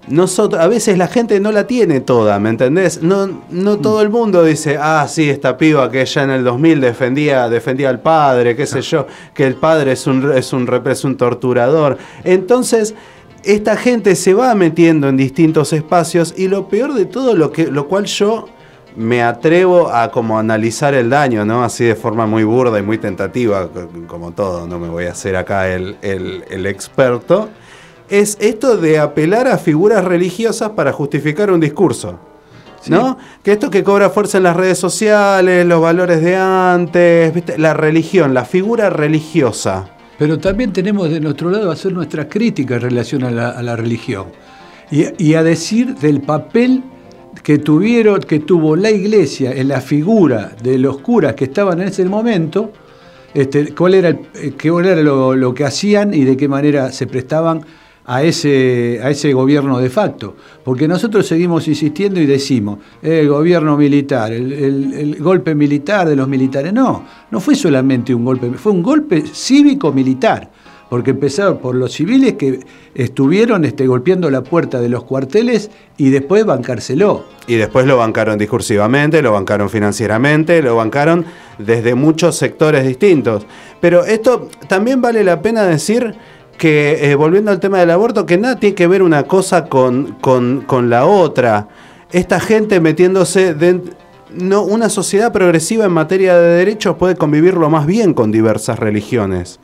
nosotros, 0.07 0.61
a 0.61 0.67
veces 0.67 0.97
la 0.97 1.07
gente 1.07 1.39
no 1.39 1.51
la 1.51 1.65
tiene 1.65 2.01
toda, 2.01 2.39
¿me 2.39 2.49
entendés? 2.49 3.01
No, 3.01 3.27
no 3.49 3.77
mm. 3.77 3.81
todo 3.81 4.01
el 4.01 4.09
mundo 4.09 4.43
dice, 4.43 4.77
ah, 4.79 5.05
sí, 5.07 5.29
esta 5.29 5.57
piba 5.57 5.89
que 5.89 6.05
ya 6.05 6.23
en 6.23 6.31
el 6.31 6.43
2000 6.43 6.81
defendía, 6.81 7.47
defendía 7.49 7.89
al 7.89 8.01
padre, 8.01 8.55
qué 8.55 8.65
sé 8.65 8.81
yo, 8.81 9.07
que 9.33 9.45
el 9.45 9.55
padre 9.55 9.93
es 9.93 10.07
un, 10.07 10.31
es 10.31 10.51
un, 10.51 10.69
es 10.85 11.03
un 11.03 11.15
torturador. 11.17 11.97
Entonces, 12.23 12.95
esta 13.43 13.77
gente 13.77 14.15
se 14.15 14.33
va 14.33 14.53
metiendo 14.55 15.07
en 15.07 15.15
distintos 15.15 15.71
espacios 15.71 16.33
y 16.37 16.47
lo 16.47 16.67
peor 16.67 16.93
de 16.93 17.05
todo, 17.05 17.33
lo, 17.35 17.51
que, 17.51 17.67
lo 17.67 17.87
cual 17.87 18.05
yo 18.05 18.49
me 18.97 19.21
atrevo 19.21 19.89
a 19.93 20.09
como 20.09 20.39
analizar 20.39 20.95
el 20.95 21.11
daño, 21.11 21.45
¿no? 21.45 21.63
Así 21.63 21.85
de 21.85 21.95
forma 21.95 22.25
muy 22.25 22.43
burda 22.43 22.79
y 22.79 22.81
muy 22.81 22.97
tentativa, 22.97 23.69
como 24.07 24.31
todo, 24.31 24.65
no 24.65 24.79
me 24.79 24.89
voy 24.89 25.05
a 25.05 25.11
hacer 25.11 25.35
acá 25.35 25.69
el, 25.69 25.97
el, 26.01 26.65
experto, 26.65 27.49
es 28.09 28.37
esto 28.41 28.75
de 28.75 28.97
apelar 28.97 29.47
a 29.47 29.59
figuras 29.59 30.03
religiosas 30.03 30.71
para 30.71 30.91
justificar 30.91 31.51
un 31.51 31.59
discurso. 31.59 32.19
¿no? 32.87 33.17
Que 33.43 33.51
esto 33.51 33.69
que 33.69 33.83
cobra 33.83 34.09
fuerza 34.09 34.37
en 34.37 34.43
las 34.43 34.55
redes 34.55 34.79
sociales, 34.79 35.65
los 35.65 35.81
valores 35.81 36.21
de 36.21 36.35
antes, 36.35 37.33
¿viste? 37.33 37.57
la 37.57 37.73
religión, 37.73 38.33
la 38.33 38.45
figura 38.45 38.89
religiosa. 38.89 39.89
Pero 40.17 40.39
también 40.39 40.73
tenemos 40.73 41.09
de 41.09 41.19
nuestro 41.19 41.51
lado 41.51 41.69
hacer 41.69 41.93
nuestra 41.93 42.27
crítica 42.27 42.75
en 42.75 42.81
relación 42.81 43.23
a 43.23 43.29
la, 43.29 43.75
religión 43.75 44.27
y, 44.89 45.05
y, 45.23 45.35
a 45.35 45.43
decir 45.43 45.95
del 45.95 46.21
papel 46.21 46.81
que 47.47 47.59
tuvieron, 47.59 48.19
que 48.19 48.39
tuvo 48.39 48.75
la 48.75 48.91
iglesia 48.91 49.53
en 49.53 49.69
la 49.69 49.79
figura 49.79 50.53
de 50.61 50.77
los 50.77 50.97
curas 50.97 51.33
que 51.33 51.45
estaban 51.45 51.79
en 51.79 51.87
ese 51.87 52.03
momento, 52.03 52.73
este, 53.33 53.73
cuál 53.73 53.93
era, 53.93 54.09
eh, 54.09 54.51
qué 54.57 54.67
era 54.67 54.97
lo, 54.97 55.53
que 55.53 55.63
hacían 55.63 56.13
y 56.13 56.25
de 56.25 56.35
qué 56.35 56.49
manera 56.49 56.91
se 56.91 57.07
prestaban 57.07 57.61
a 58.03 58.21
ese, 58.21 58.99
a 59.01 59.11
ese 59.11 59.31
gobierno 59.31 59.79
de 59.79 59.89
facto. 59.89 60.35
Porque 60.61 60.89
nosotros 60.89 61.25
seguimos 61.25 61.65
insistiendo 61.69 62.19
y 62.19 62.25
decimos, 62.25 62.79
el 63.01 63.29
gobierno 63.29 63.77
militar, 63.77 64.33
el, 64.33 65.15
golpe 65.17 65.55
militar 65.55 66.09
de 66.09 66.17
los 66.17 66.27
militares. 66.27 66.73
No, 66.73 67.05
no 67.31 67.39
fue 67.39 67.55
solamente 67.55 68.13
un 68.13 68.25
golpe, 68.25 68.51
fue 68.55 68.73
un 68.73 68.83
golpe 68.83 69.23
cívico-militar 69.25 70.51
porque 70.89 71.11
empezaron 71.11 71.57
por 71.57 71.75
los 71.75 71.93
civiles 71.93 72.33
que 72.33 72.59
estuvieron 72.95 73.65
este, 73.65 73.87
golpeando 73.87 74.29
la 74.29 74.41
puerta 74.41 74.79
de 74.79 74.89
los 74.89 75.03
cuarteles 75.03 75.69
y 75.97 76.09
después 76.09 76.45
bancárselo. 76.45 77.25
Y 77.47 77.55
después 77.55 77.85
lo 77.85 77.97
bancaron 77.97 78.37
discursivamente, 78.37 79.21
lo 79.21 79.33
bancaron 79.33 79.69
financieramente, 79.69 80.61
lo 80.61 80.75
bancaron 80.75 81.25
desde 81.57 81.95
muchos 81.95 82.35
sectores 82.37 82.87
distintos. 82.87 83.45
Pero 83.81 84.05
esto 84.05 84.49
también 84.67 85.01
vale 85.01 85.23
la 85.23 85.41
pena 85.41 85.63
decir 85.63 86.15
que, 86.57 87.11
eh, 87.11 87.15
volviendo 87.15 87.51
al 87.51 87.59
tema 87.59 87.79
del 87.79 87.91
aborto, 87.91 88.25
que 88.25 88.37
nada 88.37 88.59
tiene 88.59 88.75
que 88.75 88.87
ver 88.87 89.03
una 89.03 89.23
cosa 89.23 89.65
con, 89.65 90.17
con, 90.21 90.89
la 90.89 91.05
otra. 91.05 91.67
Esta 92.11 92.39
gente 92.39 92.79
metiéndose 92.79 93.53
dentro... 93.53 93.93
No, 94.29 94.63
una 94.63 94.89
sociedad 94.89 95.31
progresiva 95.31 95.85
en 95.85 95.93
materia 95.93 96.37
de 96.37 96.57
derechos 96.57 96.97
puede 96.97 97.15
convivir 97.15 97.53
lo 97.53 97.69
más 97.69 97.85
bien 97.85 98.13
con 98.13 98.29
diversas 98.29 98.77
religiones. 98.77 99.61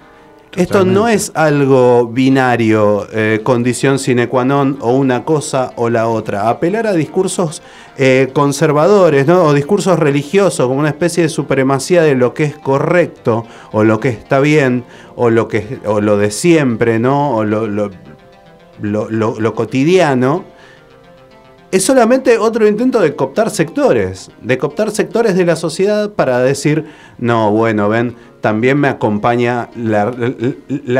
Esto 0.55 0.85
no 0.85 1.07
es 1.07 1.31
algo 1.33 2.07
binario, 2.07 3.07
eh, 3.11 3.39
condición 3.43 3.97
sine 3.97 4.27
qua 4.27 4.45
non 4.45 4.77
o 4.81 4.93
una 4.93 5.25
cosa 5.25 5.73
o 5.77 5.89
la 5.89 6.07
otra. 6.07 6.49
Apelar 6.49 6.85
a 6.85 6.93
discursos 6.93 7.61
eh, 7.97 8.29
conservadores 8.33 9.25
¿no? 9.25 9.43
o 9.43 9.53
discursos 9.53 9.97
religiosos 9.97 10.67
como 10.67 10.79
una 10.79 10.89
especie 10.89 11.23
de 11.23 11.29
supremacía 11.29 12.03
de 12.03 12.15
lo 12.15 12.33
que 12.33 12.43
es 12.43 12.57
correcto 12.57 13.45
o 13.71 13.83
lo 13.83 13.99
que 13.99 14.09
está 14.09 14.39
bien 14.39 14.83
o 15.15 15.29
lo, 15.29 15.47
que, 15.47 15.79
o 15.85 16.01
lo 16.01 16.17
de 16.17 16.29
siempre 16.29 16.99
¿no? 16.99 17.35
o 17.35 17.43
lo, 17.43 17.67
lo, 17.67 17.89
lo 18.79 19.53
cotidiano, 19.55 20.45
es 21.73 21.83
solamente 21.83 22.37
otro 22.37 22.67
intento 22.67 23.01
de 23.01 23.15
cooptar 23.15 23.49
sectores, 23.49 24.29
de 24.43 24.59
cooptar 24.59 24.91
sectores 24.91 25.35
de 25.35 25.43
la 25.43 25.55
sociedad 25.55 26.11
para 26.11 26.37
decir, 26.37 26.85
no, 27.17 27.49
bueno, 27.49 27.89
ven, 27.89 28.15
también 28.41 28.77
me 28.77 28.89
acompaña 28.89 29.69
la, 29.75 30.11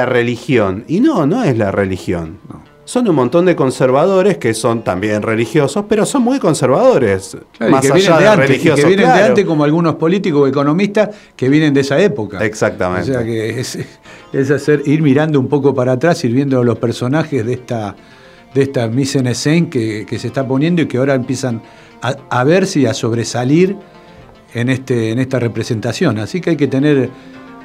religión. 0.08 0.84
Y 0.88 1.00
no, 1.00 1.28
no 1.28 1.44
es 1.44 1.56
la 1.60 1.70
religión. 1.70 2.40
Son 2.86 3.08
un 3.08 3.16
montón 3.16 3.46
de 3.46 3.56
conservadores 3.56 4.40
que 4.40 4.56
son 4.56 4.84
también 4.84 5.22
religiosos, 5.22 5.86
pero 5.88 6.08
son 6.08 6.24
muy 6.24 6.40
conservadores. 6.40 7.38
más 7.60 7.92
allá 7.92 8.18
de, 8.18 8.36
religiosos. 8.36 8.80
que 8.80 8.88
vienen 8.88 9.14
de 9.14 9.22
antes 9.22 9.46
como 9.46 9.64
algunos 9.64 9.94
políticos 9.98 10.42
o 10.42 10.48
economistas 10.48 11.10
que 11.36 11.50
vienen 11.50 11.76
de 11.76 11.82
esa 11.82 12.00
época. 12.02 12.44
Exactamente. 12.44 13.12
O 13.12 13.14
sea 13.14 13.24
que 13.24 13.60
es, 13.60 14.50
hacer, 14.50 14.82
ir 14.88 15.04
mirando 15.04 15.40
un 15.40 15.50
poco 15.50 15.76
para 15.76 15.92
atrás, 15.92 16.24
ir 16.24 16.34
viendo 16.34 16.64
los 16.64 16.80
personajes 16.80 17.46
de 17.46 17.54
esta, 17.54 17.96
de 18.54 18.62
esta 18.64 18.88
mise 18.88 19.20
en 19.20 19.34
scène 19.34 19.70
que, 19.70 20.06
se 20.18 20.28
está 20.28 20.48
poniendo 20.48 20.82
y 20.82 20.88
que 20.88 20.98
ahora 20.98 21.16
empiezan 21.16 21.62
a, 22.02 22.16
a 22.30 22.44
verse 22.44 22.82
y 22.82 22.86
a 22.86 22.94
sobresalir 22.94 23.78
en, 24.54 24.70
este, 24.70 25.12
en 25.12 25.20
esta 25.20 25.40
representación. 25.40 26.20
Así 26.20 26.42
que 26.42 26.52
hay 26.52 26.58
que 26.58 26.68
tener 26.68 27.10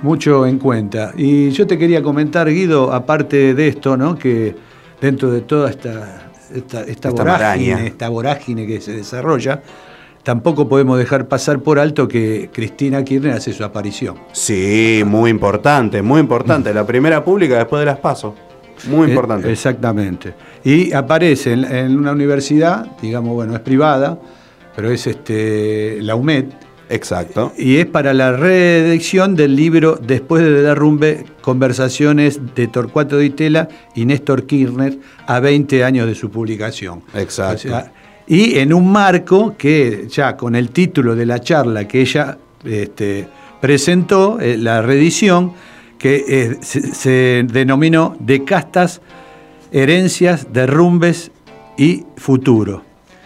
mucho 0.02 0.46
en 0.46 0.58
cuenta. 0.58 1.12
Y 1.16 1.50
yo 1.50 1.66
te 1.66 1.78
quería 1.78 2.02
comentar, 2.02 2.48
Guido, 2.48 2.92
aparte 2.92 3.54
de 3.54 3.68
esto, 3.68 3.96
¿no? 3.96 4.16
que 4.16 4.54
dentro 5.00 5.30
de 5.30 5.42
toda 5.42 5.70
esta, 5.70 6.30
esta, 6.54 7.10
vorágine, 7.10 7.86
esta 7.86 8.08
vorágine 8.08 8.66
que 8.66 8.80
se 8.80 8.92
desarrolla, 8.92 9.62
tampoco 10.22 10.68
podemos 10.68 10.98
dejar 10.98 11.28
pasar 11.28 11.60
por 11.60 11.78
alto 11.78 12.08
que 12.08 12.50
Cristina 12.52 13.04
Kirchner 13.04 13.34
hace 13.34 13.52
su 13.52 13.64
aparición. 13.64 14.16
Sí, 14.32 15.02
muy 15.06 15.30
importante, 15.30 16.02
muy 16.02 16.20
importante. 16.20 16.72
La 16.72 16.86
primera 16.86 17.24
pública 17.24 17.56
después 17.58 17.80
de 17.80 17.86
las 17.86 17.98
pasos. 17.98 18.34
Muy 18.86 19.06
eh, 19.06 19.10
importante. 19.10 19.50
exactamente. 19.50 20.34
Y 20.68 20.92
aparece 20.92 21.52
en, 21.52 21.64
en, 21.64 21.96
una 21.96 22.12
universidad, 22.12 22.86
digamos, 23.00 23.34
bueno, 23.34 23.54
es 23.54 23.60
privada, 23.60 24.18
pero 24.76 24.90
es 24.90 25.06
este, 25.06 25.98
la 26.02 26.14
UMED, 26.14 26.44
Exacto. 26.90 27.52
Y 27.56 27.76
es 27.76 27.86
para 27.86 28.14
la 28.14 28.32
reedición 28.32 29.36
del 29.36 29.54
libro 29.54 29.96
Después 29.96 30.42
de 30.42 30.62
derrumbe, 30.62 31.24
conversaciones 31.40 32.40
de 32.54 32.66
Torcuato 32.68 33.18
Di 33.18 33.30
Tella 33.30 33.68
y 33.94 34.06
Néstor 34.06 34.46
Kirchner 34.46 34.98
a 35.26 35.40
20 35.40 35.84
años 35.84 36.06
de 36.06 36.14
su 36.14 36.30
publicación. 36.30 37.02
Exacto. 37.14 37.68
y 38.26 38.58
en 38.58 38.72
un 38.72 38.90
marco 38.90 39.54
que 39.56 40.06
ya 40.08 40.36
con 40.36 40.54
el 40.54 40.70
título 40.70 41.14
de 41.14 41.26
la 41.26 41.40
charla 41.40 41.86
que 41.86 42.00
ella 42.00 42.38
este, 42.64 43.28
presentó, 43.60 44.40
eh, 44.40 44.56
la 44.56 44.82
reedición, 44.82 45.52
que 45.98 46.24
eh, 46.28 46.56
se, 46.62 47.44
denominó 47.50 48.16
De 48.20 48.44
castas, 48.44 49.00
herencias, 49.72 50.52
derrumbes 50.52 51.30
y 51.76 52.04
futuro. 52.16 52.82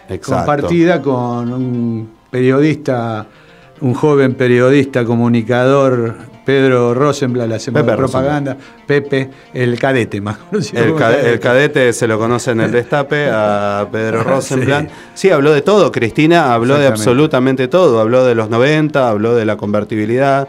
Exacto. 0.09 0.47
Compartida 0.47 1.01
con 1.01 1.53
un 1.53 2.11
periodista 2.31 3.27
un 3.83 3.95
joven 3.95 4.35
periodista, 4.35 5.05
comunicador, 5.05 6.15
Pedro 6.45 6.95
Rosenblatt, 6.95 7.49
la 7.49 7.59
semana 7.59 7.91
de 7.91 7.97
propaganda, 7.97 8.57
Pepe, 8.87 9.29
el 9.53 9.79
cadete 9.79 10.21
más 10.21 10.37
conocido. 10.51 10.85
El, 10.85 11.41
cadete 11.41 11.93
se 11.93 12.07
lo 12.07 12.19
conoce 12.19 12.53
en 12.53 12.61
el 12.61 12.71
destape 12.71 13.29
a 13.31 13.87
Pedro 13.91 14.23
Rosenblatt. 14.25 14.89
Sí. 15.15 15.31
habló 15.31 15.53
de 15.53 15.63
todo, 15.63 15.91
Cristina 15.91 16.55
habló 16.55 16.79
de 16.79 16.87
absolutamente 16.87 17.69
todo, 17.69 18.01
habló 18.01 18.25
de 18.25 18.35
los 18.35 18.49
90, 18.49 19.09
habló 19.09 19.35
de 19.35 19.45
la 19.45 19.57
convertibilidad 19.57 20.49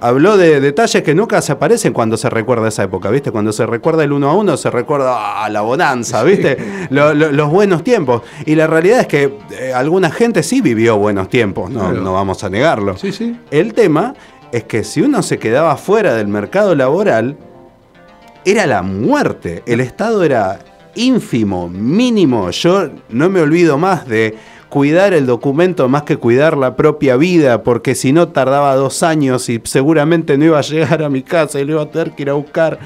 habló 0.00 0.36
de 0.36 0.60
detalles 0.60 1.02
que 1.02 1.14
nunca 1.14 1.40
se 1.42 1.52
aparecen 1.52 1.92
cuando 1.92 2.16
se 2.16 2.30
recuerda 2.30 2.68
esa 2.68 2.84
época, 2.84 3.10
¿viste? 3.10 3.30
Cuando 3.30 3.52
se 3.52 3.66
recuerda 3.66 4.04
el 4.04 4.12
uno 4.12 4.30
a 4.30 4.34
uno, 4.34 4.56
se 4.56 4.70
recuerda 4.70 5.44
a 5.44 5.48
la 5.48 5.60
bonanza, 5.60 6.22
¿viste? 6.22 6.56
los 6.90 7.50
buenos 7.50 7.84
tiempos. 7.84 8.22
Y 8.46 8.54
la 8.54 8.66
realidad 8.66 9.00
es 9.00 9.06
que 9.06 9.38
eh, 9.50 9.72
alguna 9.74 10.10
gente 10.10 10.42
sí 10.42 10.60
vivió 10.60 10.96
buenos 10.98 11.28
tiempos, 11.28 11.70
no, 11.70 11.92
no 11.92 12.12
vamos 12.12 12.44
a 12.44 12.50
negarlo. 12.50 12.96
Sí, 12.96 13.12
sí. 13.12 13.38
El 13.50 13.74
tema 13.74 14.14
es 14.52 14.64
que 14.64 14.84
si 14.84 15.02
uno 15.02 15.22
se 15.22 15.38
quedaba 15.38 15.76
fuera 15.76 16.14
del 16.14 16.28
mercado 16.28 16.74
laboral, 16.74 17.36
era 18.44 18.66
la 18.66 18.82
muerte. 18.82 19.62
El 19.66 19.80
Estado 19.80 20.24
era 20.24 20.60
ínfimo, 20.94 21.68
mínimo. 21.68 22.50
Yo 22.50 22.88
no 23.08 23.28
me 23.28 23.40
olvido 23.40 23.78
más 23.78 24.06
de 24.08 24.36
cuidar 24.68 25.14
el 25.14 25.26
documento 25.26 25.88
más 25.88 26.02
que 26.02 26.16
cuidar 26.16 26.56
la 26.56 26.76
propia 26.76 27.16
vida, 27.16 27.62
porque 27.62 27.94
si 27.94 28.12
no 28.12 28.28
tardaba 28.28 28.74
dos 28.74 29.02
años 29.02 29.48
y 29.48 29.60
seguramente 29.64 30.36
no 30.38 30.44
iba 30.44 30.58
a 30.58 30.62
llegar 30.62 31.02
a 31.02 31.08
mi 31.08 31.22
casa 31.22 31.60
y 31.60 31.64
lo 31.64 31.72
iba 31.72 31.82
a 31.82 31.90
tener 31.90 32.12
que 32.12 32.22
ir 32.22 32.30
a 32.30 32.34
buscar. 32.34 32.78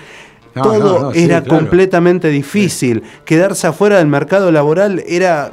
Todo 0.55 1.13
era 1.15 1.43
completamente 1.43 2.29
difícil. 2.29 3.03
Quedarse 3.25 3.67
afuera 3.67 3.99
del 3.99 4.07
mercado 4.07 4.53
laboral 4.53 5.03
era 5.07 5.53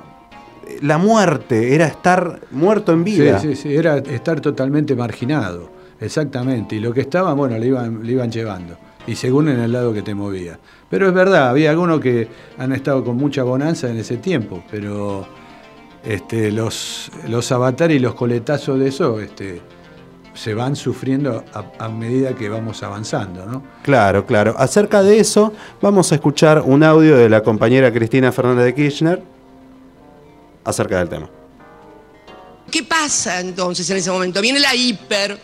la 0.81 0.97
muerte, 0.97 1.73
era 1.73 1.87
estar 1.87 2.41
muerto 2.51 2.91
en 2.91 3.03
vida. 3.03 3.39
Sí, 3.39 3.55
sí, 3.55 3.61
sí, 3.63 3.75
era 3.75 3.97
estar 3.97 4.41
totalmente 4.41 4.95
marginado, 4.95 5.69
exactamente. 5.99 6.75
Y 6.75 6.79
lo 6.79 6.93
que 6.93 7.01
estaba, 7.01 7.33
bueno, 7.33 7.57
le 7.57 7.67
iban, 7.67 8.05
le 8.05 8.11
iban 8.11 8.31
llevando. 8.31 8.77
Y 9.07 9.15
según 9.15 9.47
en 9.47 9.59
el 9.59 9.71
lado 9.71 9.93
que 9.93 10.01
te 10.01 10.13
movía. 10.13 10.59
Pero 10.89 11.07
es 11.07 11.13
verdad, 11.13 11.49
había 11.49 11.71
algunos 11.71 11.99
que 12.01 12.27
han 12.57 12.73
estado 12.73 13.03
con 13.03 13.15
mucha 13.15 13.43
bonanza 13.43 13.89
en 13.89 13.97
ese 13.97 14.17
tiempo, 14.17 14.63
pero 14.69 15.25
este, 16.03 16.51
los, 16.51 17.11
los 17.27 17.51
avatares 17.51 17.97
y 17.97 17.99
los 17.99 18.15
coletazos 18.15 18.79
de 18.79 18.87
eso 18.87 19.19
este, 19.19 19.61
se 20.33 20.53
van 20.53 20.75
sufriendo 20.75 21.43
a, 21.53 21.89
medida 21.89 22.33
que 22.33 22.47
vamos 22.47 22.81
avanzando. 22.83 23.45
¿no? 23.45 23.63
Claro, 23.83 24.25
claro. 24.25 24.55
Acerca 24.57 25.03
de 25.03 25.19
eso, 25.19 25.53
vamos 25.81 26.11
a 26.11 26.15
escuchar 26.15 26.61
un 26.61 26.83
audio 26.83 27.17
de 27.17 27.29
la 27.29 27.43
compañera 27.43 27.91
Cristina 27.91 28.31
Fernández 28.31 28.65
de 28.65 28.75
Kirchner 28.75 29.23
acerca 30.63 30.99
del 30.99 31.09
tema. 31.09 31.29
¿Qué 32.71 32.83
pasa 32.83 33.41
entonces 33.41 33.89
en 33.89 33.97
ese 33.97 34.11
momento? 34.11 34.41
Viene 34.41 34.59
la 34.59 34.75
hiper, 34.75 35.39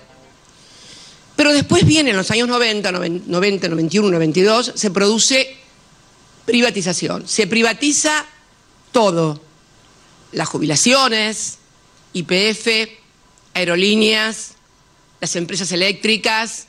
pero 1.36 1.52
después 1.52 1.86
viene 1.86 2.12
en 2.12 2.18
los 2.18 2.30
años 2.32 2.48
90, 2.48 2.92
90, 2.92 3.68
91, 3.68 4.12
92, 4.12 4.74
se 4.76 4.92
produce 4.92 5.58
privatización. 6.46 7.28
Se 7.28 7.48
privatiza 7.48 8.26
todo 8.92 9.42
las 10.32 10.48
jubilaciones, 10.48 11.58
IPF, 12.14 12.68
aerolíneas, 13.54 14.54
las 15.20 15.36
empresas 15.36 15.72
eléctricas. 15.72 16.68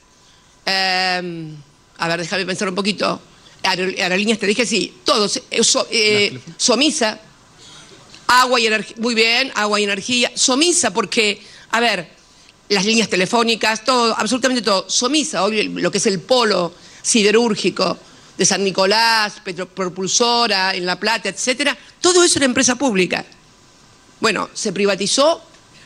Em, 0.65 1.57
a 1.99 2.09
ver, 2.09 2.21
déjame 2.21 2.47
pensar 2.47 2.69
un 2.69 2.75
poquito. 2.75 3.21
aerolíneas, 3.63 4.39
te 4.39 4.47
dije, 4.47 4.65
sí, 4.65 4.95
todos. 5.05 5.37
Eh, 5.51 5.63
eh, 5.91 6.41
Somisa, 6.57 7.21
Agua 8.29 8.59
y 8.61 8.67
energía, 8.67 8.97
muy 8.99 9.15
bien, 9.15 9.53
agua 9.55 9.81
y 9.81 9.85
energía. 9.85 10.33
Somisa 10.35 10.93
porque, 10.93 11.41
a 11.71 11.81
ver, 11.81 12.11
las 12.69 12.85
líneas 12.85 13.09
telefónicas, 13.09 13.85
todo, 13.85 14.15
absolutamente 14.17 14.63
todo. 14.63 14.89
Somisa, 14.91 15.45
hoy 15.45 15.69
lo 15.69 15.91
que 15.91 15.99
es 15.99 16.07
el 16.07 16.21
polo 16.21 16.75
siderúrgico 17.03 17.97
de 18.37 18.45
San 18.45 18.65
Nicolás, 18.65 19.35
Petropropulsora, 19.45 20.75
en 20.75 20.85
La 20.85 20.99
Plata, 20.99 21.29
etcétera, 21.29 21.77
todo 22.01 22.23
eso 22.25 22.39
era 22.39 22.47
empresa 22.47 22.75
pública. 22.75 23.25
Bueno, 24.21 24.49
se 24.55 24.73
privatizó 24.73 25.43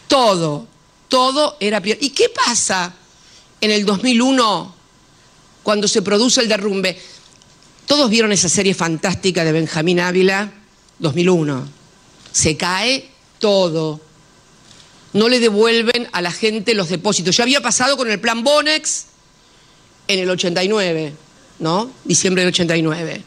todo, 0.06 0.66
todo 1.08 1.56
era 1.60 1.80
privado. 1.80 2.04
¿Y 2.04 2.10
qué 2.10 2.28
pasa 2.28 2.94
en 3.60 3.70
el 3.70 3.84
2001 3.84 4.74
cuando 5.62 5.88
se 5.88 6.02
produce 6.02 6.40
el 6.40 6.48
derrumbe? 6.48 6.98
Todos 7.86 8.08
vieron 8.08 8.32
esa 8.32 8.48
serie 8.48 8.74
fantástica 8.74 9.44
de 9.44 9.52
Benjamín 9.52 9.98
Ávila, 9.98 10.52
2001. 11.00 11.68
Se 12.32 12.56
cae 12.56 13.10
todo. 13.40 14.00
No 15.12 15.28
le 15.28 15.40
devuelven 15.40 16.08
a 16.12 16.22
la 16.22 16.30
gente 16.30 16.74
los 16.74 16.88
depósitos. 16.88 17.36
Ya 17.36 17.42
había 17.42 17.60
pasado 17.60 17.96
con 17.96 18.08
el 18.08 18.20
plan 18.20 18.44
Bonex 18.44 19.06
en 20.06 20.20
el 20.20 20.30
89, 20.30 21.14
¿no? 21.58 21.90
Diciembre 22.04 22.42
del 22.42 22.52
89. 22.52 23.24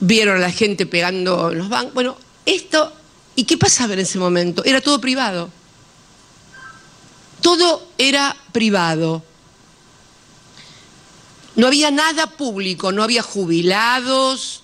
Vieron 0.00 0.36
a 0.36 0.40
la 0.40 0.50
gente 0.50 0.86
pegando 0.86 1.52
los 1.52 1.68
bancos. 1.68 1.92
Bueno, 1.92 2.16
esto 2.46 2.92
¿Y 3.36 3.44
qué 3.44 3.58
pasaba 3.58 3.92
en 3.92 4.00
ese 4.00 4.18
momento? 4.18 4.64
Era 4.64 4.80
todo 4.80 5.00
privado. 5.00 5.50
Todo 7.42 7.86
era 7.98 8.34
privado. 8.50 9.22
No 11.54 11.66
había 11.66 11.90
nada 11.90 12.26
público, 12.26 12.92
no 12.92 13.02
había 13.02 13.22
jubilados, 13.22 14.62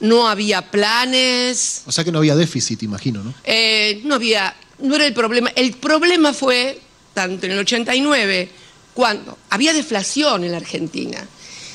no 0.00 0.28
había 0.28 0.70
planes. 0.70 1.82
O 1.86 1.92
sea 1.92 2.04
que 2.04 2.12
no 2.12 2.18
había 2.18 2.36
déficit, 2.36 2.82
imagino, 2.82 3.22
¿no? 3.22 3.32
Eh, 3.44 4.02
no 4.04 4.16
había, 4.16 4.54
no 4.80 4.96
era 4.96 5.06
el 5.06 5.14
problema. 5.14 5.50
El 5.54 5.74
problema 5.74 6.32
fue, 6.32 6.80
tanto 7.14 7.46
en 7.46 7.52
el 7.52 7.58
89, 7.60 8.50
cuando 8.92 9.38
había 9.50 9.72
deflación 9.72 10.44
en 10.44 10.52
la 10.52 10.58
Argentina. 10.58 11.26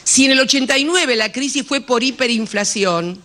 Si 0.04 0.26
en 0.26 0.32
el 0.32 0.40
89 0.40 1.16
la 1.16 1.32
crisis 1.32 1.66
fue 1.66 1.82
por 1.82 2.04
hiperinflación, 2.04 3.22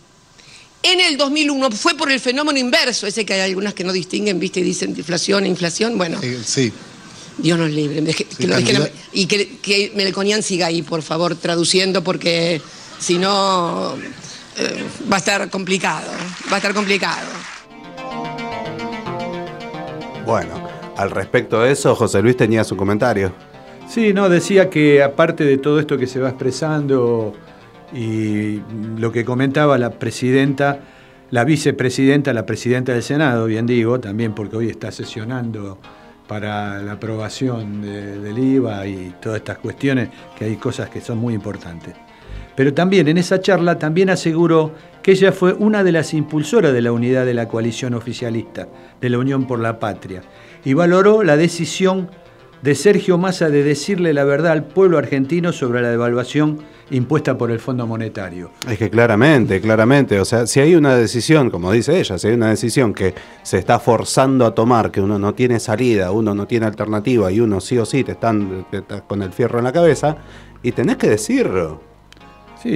en 0.85 1.01
el 1.01 1.17
2001 1.17 1.71
fue 1.73 1.97
por 1.97 2.13
el 2.13 2.21
fenómeno 2.21 2.59
inverso, 2.59 3.07
ese 3.07 3.25
que 3.25 3.35
hay 3.35 3.41
algunas 3.41 3.75
que 3.75 3.83
no 3.85 3.93
distinguen, 3.93 4.39
viste, 4.39 4.61
y 4.61 4.63
dicen 4.63 4.91
inflación 4.91 5.45
e 5.45 5.49
inflación. 5.49 5.99
Bueno, 5.99 6.21
sí. 6.45 6.73
Dios 7.39 7.59
nos 7.59 7.71
libre. 7.71 8.03
y 9.13 9.27
que, 9.27 9.57
que 9.59 9.93
Melconian 9.97 10.43
siga 10.43 10.67
ahí, 10.67 10.83
por 10.83 11.03
favor, 11.03 11.35
traduciendo, 11.35 12.05
porque 12.05 12.61
si 13.01 13.19
no 13.19 13.97
eh, 14.57 14.85
va 15.11 15.17
a 15.17 15.19
estar 15.19 15.51
complicado. 15.51 16.11
Va 16.51 16.55
a 16.55 16.57
estar 16.59 16.75
complicado. 16.75 17.27
Bueno, 20.25 20.69
al 20.97 21.11
respecto 21.11 21.61
de 21.61 21.73
eso, 21.73 21.95
José 21.95 22.23
Luis 22.23 22.37
tenía 22.37 22.65
su 22.65 22.77
comentario. 22.77 23.33
Sí, 23.89 24.13
no, 24.13 24.29
decía 24.29 24.71
que 24.71 25.03
aparte 25.03 25.45
de 25.45 25.59
todo 25.59 25.81
esto 25.81 25.99
que 25.99 26.07
se 26.07 26.19
va 26.21 26.31
expresando 26.31 27.35
y 27.95 28.61
lo 28.99 29.13
que 29.13 29.25
comentaba 29.25 29.79
la 29.79 29.91
presidenta, 29.91 30.81
la 31.31 31.45
vicepresidenta, 31.45 32.33
la 32.33 32.45
presidenta 32.45 32.93
del 32.93 33.03
Senado, 33.03 33.47
bien 33.47 33.67
digo, 33.67 34.01
también 34.01 34.35
porque 34.35 34.57
hoy 34.57 34.69
está 34.69 34.91
sesionando 34.91 35.79
para 36.27 36.83
la 36.83 36.93
aprobación 36.93 37.83
del 37.83 38.39
IVA 38.39 38.87
y 38.87 39.15
todas 39.21 39.39
estas 39.39 39.59
cuestiones, 39.59 40.09
que 40.37 40.47
hay 40.47 40.57
cosas 40.57 40.91
que 40.91 41.01
son 41.01 41.19
muy 41.19 41.35
importantes. 41.35 41.95
Pero 42.57 42.73
también 42.73 43.09
en 43.09 43.19
esa 43.19 43.41
charla 43.41 43.79
también 43.79 44.11
aseguró 44.11 44.73
que 45.03 45.13
ella 45.13 45.33
fue 45.33 45.53
una 45.53 45.85
de 45.85 45.93
las 45.93 46.15
impulsoras 46.15 46.73
de 46.73 46.83
la 46.83 46.93
unidad 46.93 47.27
de 47.27 47.35
la 47.35 47.49
coalición 47.49 47.95
oficialista, 47.95 48.69
de 49.01 49.11
la 49.11 49.19
Unión 49.19 49.47
por 49.47 49.59
la 49.59 49.79
Patria, 49.79 50.23
y 50.65 50.73
valoró 50.73 51.23
la 51.23 51.37
decisión 51.37 52.09
de 52.63 52.75
Sergio 52.75 53.19
Massa 53.19 53.51
de 53.51 53.63
decirle 53.63 54.15
la 54.15 54.25
verdad 54.25 54.53
al 54.53 54.65
pueblo 54.65 54.99
argentino 54.99 55.53
sobre 55.53 55.83
la 55.83 55.91
devaluación 55.91 56.61
impuesta 56.91 57.37
por 57.37 57.51
el 57.51 57.59
Fondo 57.59 57.87
Monetario. 57.87 58.51
Es 58.69 58.79
que 58.79 58.91
claramente, 58.91 59.61
claramente, 59.61 60.21
o 60.21 60.25
sea, 60.25 60.47
si 60.47 60.61
hay 60.61 60.75
una 60.75 60.95
decisión, 60.97 61.51
como 61.51 61.73
dice 61.73 61.99
ella, 61.99 62.19
si 62.19 62.29
hay 62.29 62.35
una 62.35 62.51
decisión 62.51 62.93
que 62.93 63.15
se 63.43 63.59
está 63.59 63.79
forzando 63.79 64.47
a 64.47 64.55
tomar, 64.55 64.91
que 64.91 65.01
uno 65.01 65.19
no 65.19 65.35
tiene 65.35 65.61
salida, 65.61 66.11
uno 66.11 66.35
no 66.35 66.47
tiene 66.47 66.67
alternativa 66.67 67.31
y 67.33 67.41
uno 67.41 67.61
sí 67.61 67.79
o 67.79 67.87
sí 67.87 68.05
te 68.05 68.13
están, 68.13 68.67
con 69.07 69.23
el 69.23 69.33
fierro 69.33 69.59
en 69.59 69.65
la 69.65 69.73
cabeza, 69.73 70.17
y 70.63 70.73
tenés 70.73 70.97
que 70.97 71.09
decirlo. 71.09 71.81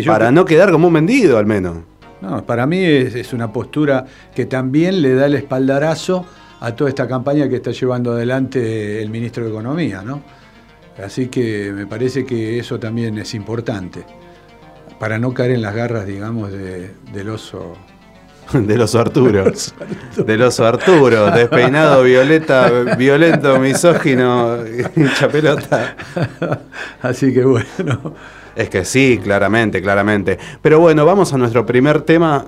para 0.07 0.31
no 0.31 0.45
quedar 0.45 0.71
como 0.71 0.89
un 0.89 0.95
vendido 0.95 1.39
al 1.39 1.47
menos. 1.47 1.79
No, 2.21 2.45
para 2.45 2.67
mí 2.67 2.83
es, 2.83 3.33
una 3.33 3.53
postura 3.53 4.05
que 4.35 4.47
también 4.47 5.03
le 5.03 5.15
da 5.15 5.27
el 5.27 5.35
espaldarazo 5.35 6.27
a 6.61 6.75
toda 6.75 6.91
esta 6.91 7.07
campaña 7.07 7.49
que 7.49 7.57
está 7.57 7.71
llevando 7.71 8.13
adelante 8.13 9.01
el 9.01 9.11
ministro 9.11 9.45
de 9.45 9.51
Economía, 9.51 10.03
¿no? 10.03 10.23
Así 11.03 11.29
que 11.29 11.73
me 11.73 11.87
parece 11.87 12.25
que 12.25 12.59
eso 12.59 12.79
también 12.79 13.19
es 13.19 13.35
importante, 13.35 14.05
para 14.99 15.19
no 15.19 15.33
caer 15.33 15.53
en 15.53 15.63
las 15.63 15.75
garras, 15.75 16.07
digamos, 16.07 16.51
del 16.53 17.29
oso. 17.29 17.75
Del 18.53 18.81
oso 18.81 18.99
Arturo. 18.99 19.45
Del 20.17 20.43
oso 20.43 20.67
Arturo, 20.67 21.31
despeinado, 21.31 22.03
violeta, 22.03 22.71
violento, 22.97 23.59
misógino, 23.59 24.57
hincha 24.97 25.29
pelota. 25.29 25.95
Así 27.03 27.33
que 27.33 27.45
bueno. 27.45 28.15
Es 28.57 28.71
que 28.71 28.85
sí, 28.85 29.21
claramente, 29.23 29.83
claramente. 29.83 30.39
Pero 30.63 30.81
bueno, 30.81 31.05
vamos 31.05 31.33
a 31.33 31.39
nuestro 31.39 31.67
primer 31.67 32.03
tema 32.03 32.47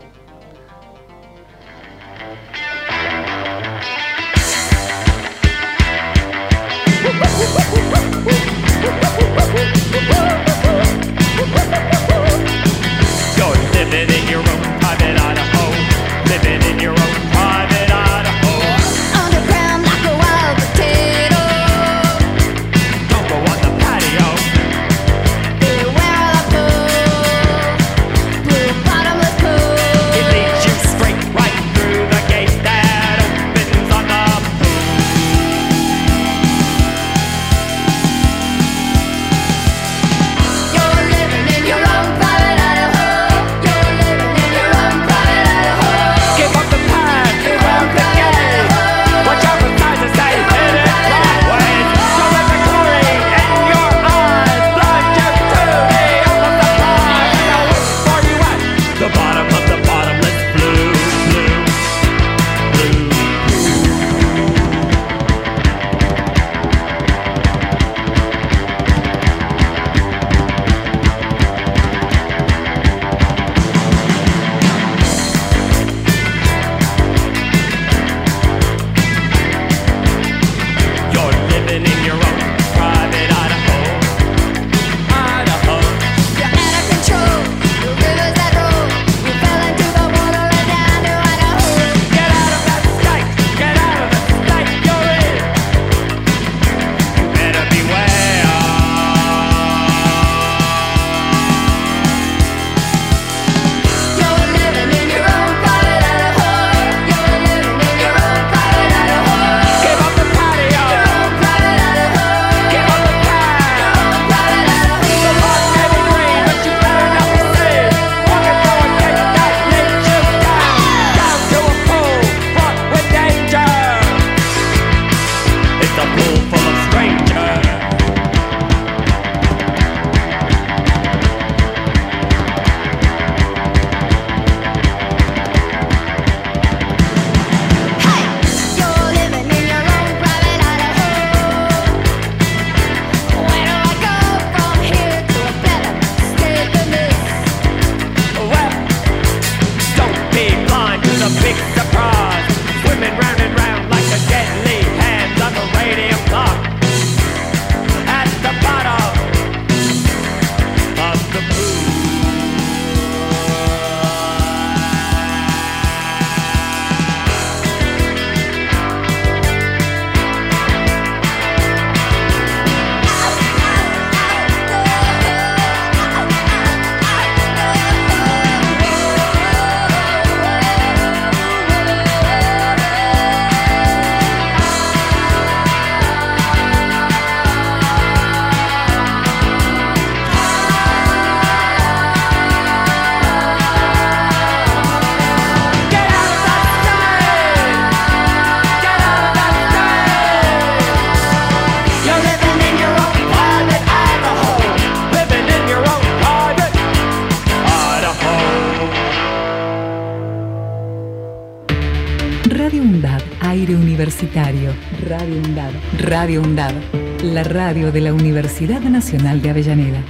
universitario. 214.21 214.75
Radio 215.09 215.41
UNDAD. 215.41 215.73
Radio 215.99 216.43
UNDAD. 216.43 216.75
La 217.23 217.43
radio 217.43 217.91
de 217.91 218.03
la 218.03 218.13
Universidad 218.13 218.81
Nacional 218.81 219.41
de 219.41 219.49
Avellaneda. 219.51 220.03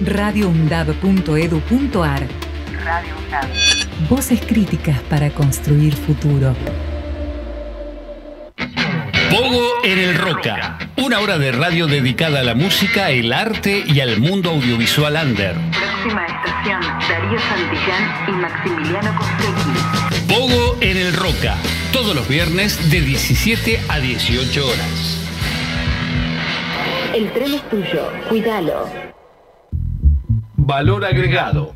radioundad.edu.ar 0.00 2.22
Radio 2.84 3.14
UNDAD. 3.24 3.48
Voces 4.08 4.40
críticas 4.40 5.00
para 5.10 5.30
construir 5.30 5.94
futuro. 5.94 6.54
Pogo 9.30 9.62
en 9.82 9.98
el 9.98 10.14
Roca. 10.16 10.78
Una 10.96 11.18
hora 11.20 11.38
de 11.38 11.50
radio 11.52 11.86
dedicada 11.86 12.40
a 12.40 12.44
la 12.44 12.54
música, 12.54 13.10
el 13.10 13.32
arte 13.32 13.82
y 13.86 14.00
al 14.00 14.20
mundo 14.20 14.50
audiovisual 14.50 15.16
under. 15.22 15.56
Próxima 16.00 16.26
estación, 16.26 16.80
Darío 17.08 17.40
Santillán 17.40 18.28
y 18.28 18.30
Maximiliano 18.30 19.18
Costecchi. 19.18 20.28
Pogo 20.28 20.76
en 20.80 20.96
el 20.96 21.12
Roca. 21.12 21.56
Todos 21.92 22.14
los 22.14 22.28
viernes 22.28 22.88
de 22.88 23.00
17 23.00 23.80
a 23.88 23.98
18 23.98 24.64
horas. 24.64 25.28
El 27.14 27.32
tren 27.32 27.54
es 27.54 27.68
tuyo, 27.68 28.12
cuídalo. 28.28 28.88
Valor 30.56 31.04
agregado. 31.04 31.74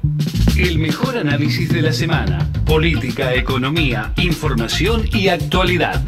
El 0.56 0.78
mejor 0.78 1.16
análisis 1.16 1.68
de 1.72 1.82
la 1.82 1.92
semana. 1.92 2.48
Política, 2.64 3.34
economía, 3.34 4.12
información 4.18 5.08
y 5.12 5.28
actualidad. 5.28 6.00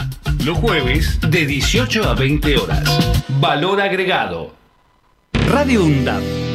Los 0.44 0.58
jueves 0.58 1.18
de 1.20 1.46
18 1.46 2.08
a 2.08 2.14
20 2.14 2.58
horas. 2.58 3.24
Valor 3.40 3.80
agregado. 3.80 4.54
Radio 5.32 5.82
UNDAP. 5.82 6.53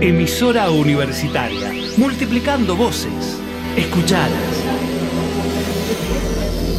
Emisora 0.00 0.70
universitaria. 0.70 1.72
Multiplicando 1.96 2.76
voces. 2.76 3.40
Escuchadas. 3.76 4.30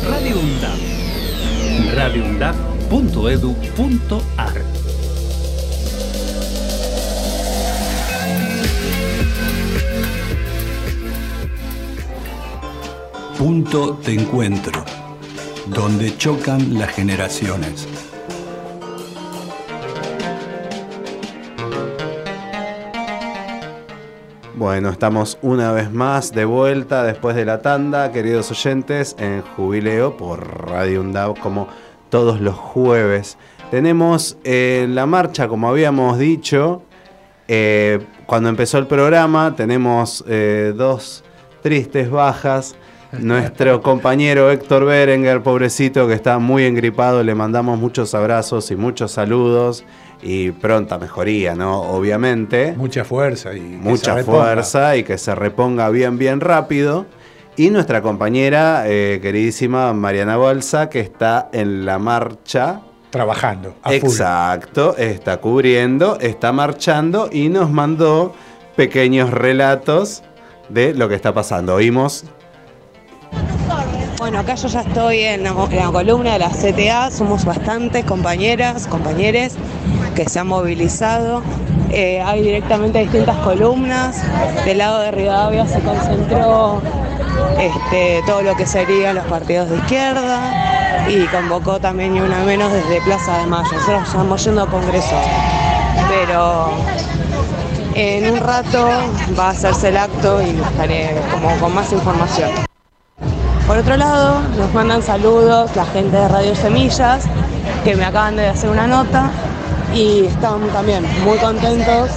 Radio 0.09 0.39
UNDAP. 0.39 0.79
radioundap.edu.ar 1.95 4.61
Punto 13.37 13.99
de 14.05 14.13
encuentro, 14.13 14.85
donde 15.67 16.15
chocan 16.17 16.79
las 16.79 16.91
generaciones. 16.91 17.85
Bueno, 24.59 24.89
estamos 24.89 25.37
una 25.41 25.71
vez 25.71 25.89
más 25.89 26.33
de 26.33 26.43
vuelta 26.43 27.05
después 27.05 27.33
de 27.33 27.45
la 27.45 27.61
tanda, 27.61 28.11
queridos 28.11 28.51
oyentes, 28.51 29.15
en 29.17 29.41
Jubileo 29.41 30.17
por 30.17 30.67
Radio 30.67 30.99
UNDAV 30.99 31.39
como 31.39 31.69
todos 32.09 32.41
los 32.41 32.55
jueves. 32.55 33.37
Tenemos 33.71 34.37
eh, 34.43 34.85
la 34.89 35.05
marcha, 35.05 35.47
como 35.47 35.69
habíamos 35.69 36.19
dicho, 36.19 36.81
eh, 37.47 38.05
cuando 38.25 38.49
empezó 38.49 38.79
el 38.79 38.87
programa, 38.87 39.55
tenemos 39.55 40.25
eh, 40.27 40.73
dos 40.75 41.23
tristes 41.63 42.11
bajas. 42.11 42.75
Nuestro 43.13 43.81
compañero 43.81 44.51
Héctor 44.51 44.83
Berenguer, 44.83 45.41
pobrecito, 45.41 46.05
que 46.05 46.15
está 46.15 46.37
muy 46.37 46.65
engripado, 46.65 47.23
le 47.23 47.33
mandamos 47.33 47.79
muchos 47.79 48.13
abrazos 48.13 48.69
y 48.71 48.75
muchos 48.75 49.13
saludos 49.13 49.85
y 50.21 50.51
pronta 50.51 50.97
mejoría, 50.97 51.55
¿no? 51.55 51.81
Obviamente. 51.81 52.73
Mucha 52.75 53.05
fuerza 53.05 53.53
y 53.53 53.59
que 53.59 53.77
Mucha 53.77 54.23
fuerza 54.23 54.95
y 54.97 55.03
que 55.03 55.17
se 55.17 55.35
reponga 55.35 55.89
bien, 55.89 56.17
bien 56.17 56.41
rápido. 56.41 57.05
Y 57.55 57.71
nuestra 57.71 58.01
compañera 58.01 58.83
eh, 58.85 59.19
queridísima 59.21 59.93
Mariana 59.93 60.37
Bolsa, 60.37 60.89
que 60.89 60.99
está 60.99 61.49
en 61.51 61.85
la 61.85 61.99
marcha. 61.99 62.81
Trabajando. 63.09 63.75
a 63.83 63.89
full. 63.89 63.97
Exacto, 63.97 64.95
está 64.97 65.37
cubriendo, 65.37 66.19
está 66.19 66.51
marchando 66.51 67.29
y 67.31 67.49
nos 67.49 67.71
mandó 67.71 68.33
pequeños 68.75 69.31
relatos 69.31 70.23
de 70.69 70.93
lo 70.93 71.09
que 71.09 71.15
está 71.15 71.33
pasando. 71.33 71.75
Oímos 71.75 72.25
Bueno, 74.19 74.39
acá 74.39 74.55
yo 74.55 74.67
ya 74.67 74.81
estoy 74.81 75.19
en 75.21 75.43
la, 75.43 75.49
en 75.49 75.75
la 75.75 75.91
columna 75.91 76.33
de 76.33 76.39
la 76.39 76.49
CTA, 76.49 77.09
somos 77.09 77.45
bastantes 77.45 78.05
compañeras, 78.05 78.87
compañeros 78.87 79.53
que 80.19 80.27
se 80.27 80.37
han 80.37 80.47
movilizado. 80.47 81.41
Eh, 81.91 82.21
hay 82.21 82.41
directamente 82.41 82.99
distintas 82.99 83.37
columnas. 83.37 84.21
Del 84.65 84.79
lado 84.79 84.99
de 84.99 85.11
Rivadavia 85.11 85.65
se 85.65 85.79
concentró 85.79 86.81
este, 87.57 88.21
todo 88.25 88.41
lo 88.41 88.53
que 88.57 88.65
serían 88.65 89.15
los 89.15 89.23
partidos 89.27 89.69
de 89.69 89.77
izquierda 89.77 91.07
y 91.07 91.23
convocó 91.27 91.79
también 91.79 92.15
ni 92.15 92.19
una 92.19 92.43
menos 92.43 92.69
desde 92.73 92.99
Plaza 92.99 93.37
de 93.37 93.45
Mayo. 93.45 93.71
Nosotros 93.71 94.07
estamos 94.07 94.43
yendo 94.43 94.63
a 94.63 94.67
Congreso, 94.67 95.15
pero 96.09 96.69
en 97.95 98.29
un 98.29 98.39
rato 98.41 98.89
va 99.39 99.47
a 99.47 99.49
hacerse 99.51 99.87
el 99.87 99.97
acto 99.97 100.41
y 100.41 100.49
estaré 100.49 101.15
como 101.31 101.49
con 101.61 101.73
más 101.73 101.93
información. 101.93 102.49
Por 103.65 103.77
otro 103.77 103.95
lado, 103.95 104.41
nos 104.57 104.73
mandan 104.73 105.01
saludos 105.01 105.73
la 105.77 105.85
gente 105.85 106.17
de 106.17 106.27
Radio 106.27 106.55
Semillas, 106.57 107.23
que 107.85 107.95
me 107.95 108.03
acaban 108.03 108.35
de 108.35 108.47
hacer 108.47 108.69
una 108.69 108.85
nota 108.85 109.31
y 109.93 110.25
están 110.25 110.67
también 110.69 111.03
muy 111.23 111.37
contentos 111.37 112.09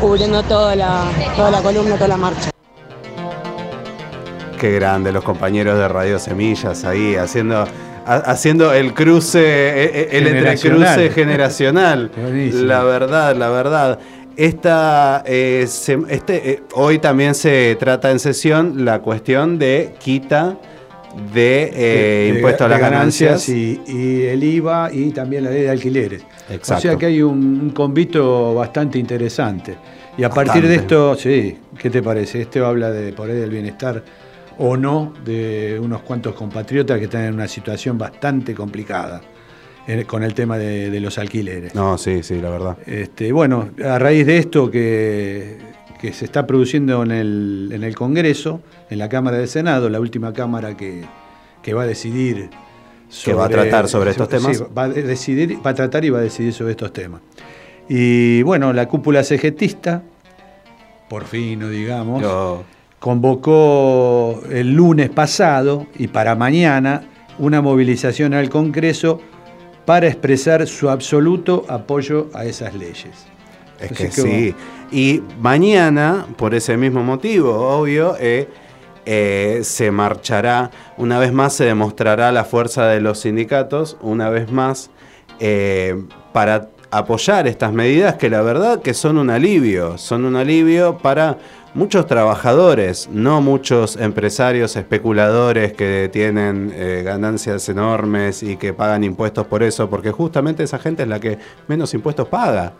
cubriendo 0.00 0.42
toda 0.42 0.74
la, 0.76 1.04
toda 1.36 1.50
la 1.50 1.60
columna, 1.62 1.94
toda 1.96 2.08
la 2.08 2.16
marcha. 2.16 2.50
Qué 4.60 4.72
grande 4.72 5.12
los 5.12 5.24
compañeros 5.24 5.78
de 5.78 5.88
Radio 5.88 6.18
Semillas 6.18 6.84
ahí 6.84 7.16
haciendo 7.16 7.66
ha- 8.06 8.14
haciendo 8.16 8.72
el 8.72 8.94
cruce 8.94 9.40
eh, 9.40 9.84
eh, 9.84 10.08
el 10.12 10.24
Generacional. 10.28 10.82
entrecruce 10.82 11.10
generacional. 11.10 12.10
La 12.66 12.82
verdad, 12.84 13.34
la 13.36 13.48
verdad. 13.48 13.98
Esta, 14.36 15.22
eh, 15.26 15.64
se- 15.68 15.98
este, 16.08 16.50
eh, 16.50 16.62
hoy 16.74 16.98
también 16.98 17.34
se 17.34 17.76
trata 17.78 18.10
en 18.10 18.18
sesión 18.18 18.84
la 18.84 18.98
cuestión 19.00 19.58
de 19.58 19.94
quita 19.98 20.56
de, 21.32 21.70
eh, 21.72 22.30
de- 22.30 22.36
impuesto 22.36 22.64
a 22.64 22.68
las 22.68 22.80
ganancias. 22.80 23.48
y, 23.48 23.80
y 23.86 24.22
el 24.22 24.42
IVA 24.42 24.90
y 24.92 25.10
también 25.10 25.44
la 25.44 25.50
ley 25.50 25.62
de 25.62 25.70
alquileres. 25.70 26.22
Exacto. 26.50 26.74
O 26.74 26.80
sea 26.80 26.96
que 26.96 27.06
hay 27.06 27.22
un, 27.22 27.60
un 27.62 27.70
convito 27.70 28.54
bastante 28.54 28.98
interesante. 28.98 29.76
Y 30.16 30.22
a 30.22 30.30
partir 30.30 30.66
de 30.68 30.76
esto, 30.76 31.14
sí, 31.16 31.56
¿qué 31.78 31.90
te 31.90 32.02
parece? 32.02 32.40
Esto 32.42 32.64
habla 32.66 32.90
de 32.90 33.12
por 33.12 33.28
ahí 33.30 33.36
del 33.36 33.50
bienestar 33.50 34.02
o 34.58 34.76
no 34.76 35.12
de 35.24 35.80
unos 35.82 36.02
cuantos 36.02 36.34
compatriotas 36.34 36.98
que 36.98 37.06
están 37.06 37.24
en 37.24 37.34
una 37.34 37.48
situación 37.48 37.98
bastante 37.98 38.54
complicada 38.54 39.20
eh, 39.88 40.04
con 40.06 40.22
el 40.22 40.32
tema 40.32 40.56
de, 40.56 40.88
de 40.90 41.00
los 41.00 41.18
alquileres. 41.18 41.74
No, 41.74 41.98
sí, 41.98 42.22
sí, 42.22 42.40
la 42.40 42.50
verdad. 42.50 42.76
Este, 42.86 43.32
bueno, 43.32 43.70
a 43.84 43.98
raíz 43.98 44.24
de 44.26 44.38
esto 44.38 44.70
que, 44.70 45.56
que 46.04 46.12
se 46.12 46.26
está 46.26 46.46
produciendo 46.46 47.02
en 47.02 47.10
el, 47.12 47.70
en 47.72 47.82
el 47.82 47.94
Congreso, 47.94 48.60
en 48.90 48.98
la 48.98 49.08
Cámara 49.08 49.38
del 49.38 49.48
Senado, 49.48 49.88
la 49.88 50.00
última 50.00 50.34
Cámara 50.34 50.76
que, 50.76 51.02
que 51.62 51.72
va 51.72 51.84
a 51.84 51.86
decidir 51.86 52.50
Que 53.24 53.32
va 53.32 53.46
a 53.46 53.48
tratar 53.48 53.88
sobre 53.88 54.10
estos 54.10 54.28
temas. 54.28 54.54
Sí, 54.58 54.64
va 54.76 54.82
a 54.82 54.88
decidir, 54.90 55.58
va 55.64 55.70
a 55.70 55.74
tratar 55.74 56.04
y 56.04 56.10
va 56.10 56.18
a 56.18 56.20
decidir 56.20 56.52
sobre 56.52 56.72
estos 56.72 56.92
temas. 56.92 57.22
Y 57.88 58.42
bueno, 58.42 58.74
la 58.74 58.86
cúpula 58.86 59.24
cegetista, 59.24 60.02
por 61.08 61.24
fin, 61.24 61.60
no 61.60 61.70
digamos, 61.70 62.20
Yo- 62.20 62.64
convocó 62.98 64.42
el 64.50 64.74
lunes 64.74 65.08
pasado 65.08 65.86
y 65.98 66.08
para 66.08 66.34
mañana 66.34 67.04
una 67.38 67.62
movilización 67.62 68.34
al 68.34 68.50
Congreso 68.50 69.22
para 69.86 70.06
expresar 70.06 70.66
su 70.66 70.90
absoluto 70.90 71.64
apoyo 71.70 72.28
a 72.34 72.44
esas 72.44 72.74
leyes. 72.74 73.26
Es 73.80 73.92
Así 73.92 73.94
que 73.94 74.04
que 74.04 74.10
sí. 74.10 74.54
Y 74.92 75.22
mañana, 75.40 76.26
por 76.36 76.54
ese 76.54 76.76
mismo 76.76 77.02
motivo, 77.02 77.52
obvio, 77.52 78.16
eh, 78.20 78.48
eh, 79.06 79.60
se 79.64 79.90
marchará, 79.90 80.70
una 80.96 81.18
vez 81.18 81.32
más 81.32 81.52
se 81.52 81.64
demostrará 81.64 82.32
la 82.32 82.44
fuerza 82.44 82.86
de 82.86 83.00
los 83.00 83.20
sindicatos, 83.20 83.98
una 84.00 84.30
vez 84.30 84.50
más, 84.50 84.90
eh, 85.40 86.02
para 86.32 86.68
apoyar 86.90 87.46
estas 87.46 87.72
medidas 87.72 88.14
que 88.14 88.30
la 88.30 88.40
verdad 88.40 88.80
que 88.80 88.94
son 88.94 89.18
un 89.18 89.28
alivio, 89.28 89.98
son 89.98 90.24
un 90.24 90.36
alivio 90.36 90.96
para 90.98 91.38
muchos 91.74 92.06
trabajadores, 92.06 93.08
no 93.12 93.40
muchos 93.40 93.96
empresarios 93.96 94.76
especuladores 94.76 95.72
que 95.72 96.08
tienen 96.12 96.72
eh, 96.72 97.02
ganancias 97.04 97.68
enormes 97.68 98.42
y 98.42 98.56
que 98.56 98.72
pagan 98.72 99.04
impuestos 99.04 99.46
por 99.48 99.62
eso, 99.62 99.90
porque 99.90 100.12
justamente 100.12 100.62
esa 100.62 100.78
gente 100.78 101.02
es 101.02 101.08
la 101.08 101.20
que 101.20 101.38
menos 101.66 101.92
impuestos 101.92 102.28
paga. 102.28 102.72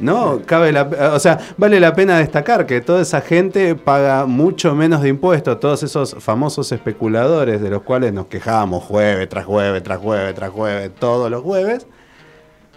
No, 0.00 0.42
cabe 0.44 0.72
la, 0.72 0.82
o 1.14 1.18
sea, 1.18 1.38
vale 1.56 1.78
la 1.78 1.94
pena 1.94 2.18
destacar 2.18 2.66
que 2.66 2.80
toda 2.80 3.02
esa 3.02 3.20
gente 3.20 3.74
paga 3.74 4.26
mucho 4.26 4.74
menos 4.74 5.02
de 5.02 5.08
impuestos, 5.08 5.60
todos 5.60 5.82
esos 5.82 6.16
famosos 6.18 6.72
especuladores 6.72 7.60
de 7.60 7.70
los 7.70 7.82
cuales 7.82 8.12
nos 8.12 8.26
quejamos 8.26 8.82
jueves 8.82 9.28
tras 9.28 9.44
jueves, 9.44 9.82
tras 9.82 9.98
jueves, 9.98 10.34
tras 10.34 10.50
jueves, 10.50 10.90
todos 10.98 11.30
los 11.30 11.42
jueves, 11.42 11.86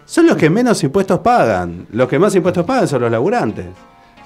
son 0.06 0.28
los 0.28 0.38
que 0.38 0.50
menos 0.50 0.84
impuestos 0.84 1.20
pagan. 1.20 1.88
Los 1.92 2.08
que 2.08 2.20
más 2.20 2.36
impuestos 2.36 2.66
pagan 2.66 2.88
son 2.88 3.02
los 3.02 3.12
laburantes. 3.12 3.66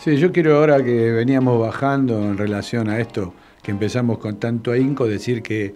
Sí, 0.04 0.18
yo 0.18 0.32
quiero 0.32 0.58
ahora 0.58 0.84
que 0.84 1.12
veníamos 1.12 1.60
bajando 1.60 2.20
en 2.20 2.38
relación 2.38 2.90
a 2.90 3.00
esto, 3.00 3.34
que 3.62 3.72
empezamos 3.72 4.18
con 4.18 4.38
tanto 4.38 4.72
ahínco, 4.72 5.08
decir 5.08 5.42
que 5.42 5.76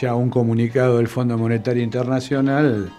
ya 0.00 0.14
un 0.14 0.30
comunicado 0.30 0.98
del 0.98 1.08
Fondo 1.08 1.36
Monetario 1.36 1.82
Internacional 1.82 2.92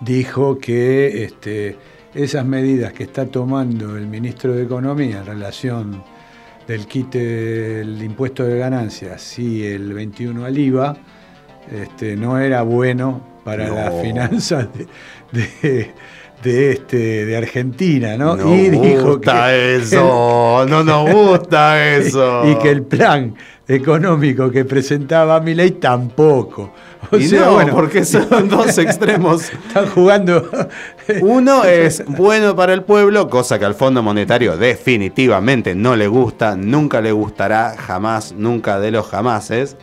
dijo 0.00 0.58
que 0.58 1.24
este, 1.24 1.76
esas 2.16 2.44
medidas 2.46 2.92
que 2.92 3.04
está 3.04 3.26
tomando 3.26 3.96
el 3.96 4.06
ministro 4.06 4.52
de 4.54 4.62
Economía 4.64 5.18
en 5.18 5.26
relación 5.26 6.02
del 6.66 6.86
quite 6.86 7.18
del 7.18 8.02
impuesto 8.02 8.44
de 8.44 8.58
ganancias 8.58 9.38
y 9.38 9.64
el 9.64 9.92
21 9.92 10.44
al 10.44 10.58
IVA, 10.58 10.96
este, 11.70 12.16
no 12.16 12.38
era 12.38 12.62
bueno 12.62 13.20
para 13.44 13.68
No. 13.68 13.74
las 13.76 14.02
finanzas 14.02 14.68
de, 14.74 14.86
de- 15.62 15.90
de, 16.42 16.72
este, 16.72 17.24
de 17.26 17.36
Argentina, 17.36 18.16
¿no? 18.16 18.36
No 18.36 18.54
y 18.54 18.70
dijo 18.70 19.16
gusta 19.16 19.48
que, 19.48 19.76
eso, 19.76 20.66
no 20.68 20.84
nos 20.84 21.10
gusta 21.10 21.96
eso. 21.96 22.42
y 22.50 22.56
que 22.56 22.70
el 22.70 22.82
plan 22.82 23.34
económico 23.68 24.50
que 24.50 24.64
presentaba 24.64 25.40
Milei 25.40 25.72
tampoco. 25.72 26.72
O 27.10 27.16
Y 27.16 27.28
sea, 27.28 27.46
no, 27.46 27.52
bueno, 27.54 27.74
porque 27.74 28.04
son 28.04 28.48
dos 28.48 28.78
extremos. 28.78 29.50
están 29.52 29.86
jugando. 29.88 30.48
Uno 31.20 31.64
es 31.64 32.04
bueno 32.06 32.56
para 32.56 32.72
el 32.72 32.82
pueblo, 32.82 33.28
cosa 33.28 33.58
que 33.58 33.64
al 33.64 33.74
Fondo 33.74 34.02
Monetario 34.02 34.56
definitivamente 34.56 35.74
no 35.74 35.96
le 35.96 36.08
gusta, 36.08 36.56
nunca 36.56 37.00
le 37.00 37.12
gustará, 37.12 37.74
jamás, 37.76 38.32
nunca 38.36 38.80
de 38.80 38.90
los 38.90 39.06
jamases. 39.06 39.76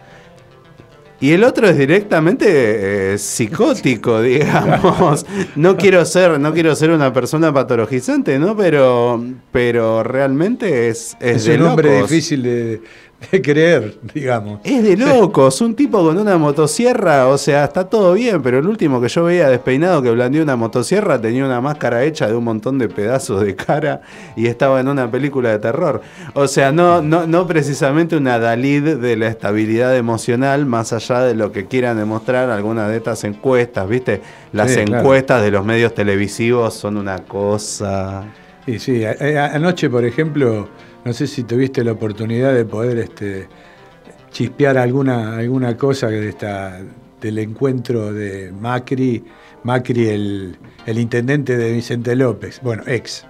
Y 1.19 1.31
el 1.31 1.43
otro 1.43 1.67
es 1.69 1.77
directamente 1.77 3.13
eh, 3.13 3.17
psicótico, 3.17 4.21
digamos. 4.21 5.25
No 5.55 5.77
quiero 5.77 6.03
ser, 6.05 6.39
no 6.39 6.53
quiero 6.53 6.75
ser 6.75 6.91
una 6.91 7.13
persona 7.13 7.53
patologizante, 7.53 8.37
¿no? 8.39 8.57
Pero, 8.57 9.23
pero 9.51 10.03
realmente 10.03 10.89
es, 10.89 11.15
es, 11.19 11.37
es 11.37 11.45
de 11.45 11.55
un 11.55 11.63
hombre 11.63 11.95
locos. 11.95 12.09
difícil 12.09 12.43
de, 12.43 12.65
de 12.65 12.81
creer, 13.43 13.95
digamos. 14.13 14.59
Es 14.63 14.83
de 14.83 14.97
locos, 14.97 15.61
un 15.61 15.75
tipo 15.75 16.03
con 16.03 16.17
una 16.17 16.37
motosierra, 16.37 17.27
o 17.27 17.37
sea, 17.37 17.63
está 17.65 17.87
todo 17.89 18.13
bien, 18.13 18.41
pero 18.41 18.59
el 18.59 18.67
último 18.67 18.99
que 19.01 19.07
yo 19.09 19.23
veía 19.23 19.49
despeinado 19.49 20.01
que 20.01 20.11
blandió 20.11 20.43
una 20.43 20.55
motosierra 20.55 21.19
tenía 21.19 21.45
una 21.45 21.61
máscara 21.61 22.03
hecha 22.03 22.27
de 22.27 22.35
un 22.35 22.43
montón 22.43 22.77
de 22.77 22.89
pedazos 22.89 23.41
de 23.43 23.55
cara 23.55 24.01
y 24.35 24.47
estaba 24.47 24.79
en 24.79 24.87
una 24.87 25.09
película 25.09 25.49
de 25.51 25.59
terror. 25.59 26.01
O 26.33 26.47
sea, 26.47 26.71
no, 26.71 27.01
no, 27.01 27.25
no 27.27 27.47
precisamente 27.47 28.15
una 28.17 28.39
Dalid 28.39 28.97
de 28.97 29.15
la 29.17 29.27
estabilidad 29.27 29.95
emocional, 29.95 30.65
más 30.65 30.93
allá 30.93 31.21
de 31.21 31.35
lo 31.35 31.51
que 31.51 31.65
quieran 31.65 31.97
demostrar 31.97 32.49
algunas 32.49 32.89
de 32.89 32.97
estas 32.97 33.23
encuestas, 33.23 33.87
¿viste? 33.87 34.21
Las 34.51 34.71
Sí, 34.71 34.81
claro. 34.85 35.01
encuestas 35.01 35.41
de 35.43 35.51
los 35.51 35.65
medios 35.65 35.93
televisivos 35.93 36.73
son 36.73 36.97
una 36.97 37.19
cosa. 37.19 38.23
Y 38.65 38.79
sí, 38.79 39.03
anoche, 39.05 39.89
por 39.89 40.05
ejemplo, 40.05 40.67
no 41.05 41.13
sé 41.13 41.27
si 41.27 41.43
tuviste 41.43 41.83
la 41.83 41.91
oportunidad 41.93 42.53
de 42.53 42.65
poder 42.65 42.97
este, 42.97 43.47
chispear 44.31 44.77
alguna, 44.77 45.37
alguna 45.37 45.77
cosa 45.77 46.07
de 46.07 46.29
esta, 46.29 46.79
del 47.21 47.39
encuentro 47.39 48.13
de 48.13 48.51
Macri, 48.51 49.23
Macri 49.63 50.07
el, 50.09 50.57
el 50.85 50.97
intendente 50.99 51.57
de 51.57 51.71
Vicente 51.71 52.15
López, 52.15 52.59
bueno, 52.61 52.83
ex, 52.87 53.25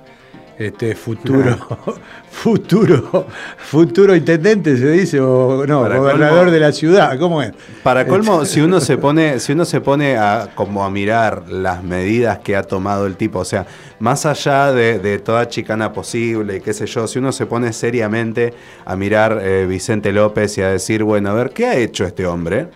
este 0.67 0.95
futuro, 0.95 1.55
futuro, 2.31 3.27
futuro 3.57 4.15
intendente 4.15 4.77
se 4.77 4.89
dice, 4.91 5.19
o 5.19 5.65
no, 5.65 5.81
Para 5.83 5.97
gobernador 5.97 6.47
colmo- 6.47 6.51
de 6.51 6.59
la 6.59 6.71
ciudad, 6.71 7.17
¿cómo 7.19 7.41
es? 7.41 7.53
Para 7.83 8.05
colmo, 8.07 8.41
Este- 8.43 8.55
si 8.55 8.61
uno 8.61 8.79
se 8.79 8.97
pone, 8.97 9.39
si 9.39 9.51
uno 9.53 9.65
se 9.65 9.81
pone 9.81 10.17
a 10.17 10.49
como 10.55 10.83
a 10.83 10.89
mirar 10.89 11.43
las 11.49 11.83
medidas 11.83 12.39
que 12.39 12.55
ha 12.55 12.63
tomado 12.63 13.05
el 13.05 13.15
tipo, 13.15 13.39
o 13.39 13.45
sea, 13.45 13.65
más 13.99 14.25
allá 14.25 14.71
de, 14.73 14.99
de 14.99 15.19
toda 15.19 15.47
chicana 15.47 15.93
posible 15.93 16.57
y 16.57 16.61
qué 16.61 16.73
sé 16.73 16.85
yo, 16.85 17.07
si 17.07 17.19
uno 17.19 17.31
se 17.31 17.45
pone 17.45 17.71
seriamente 17.73 18.53
a 18.85 18.95
mirar 18.95 19.39
eh, 19.41 19.65
Vicente 19.67 20.11
López 20.11 20.57
y 20.57 20.61
a 20.61 20.69
decir, 20.69 21.03
bueno, 21.03 21.29
a 21.29 21.33
ver, 21.33 21.51
¿qué 21.51 21.65
ha 21.67 21.75
hecho 21.75 22.05
este 22.05 22.25
hombre? 22.25 22.67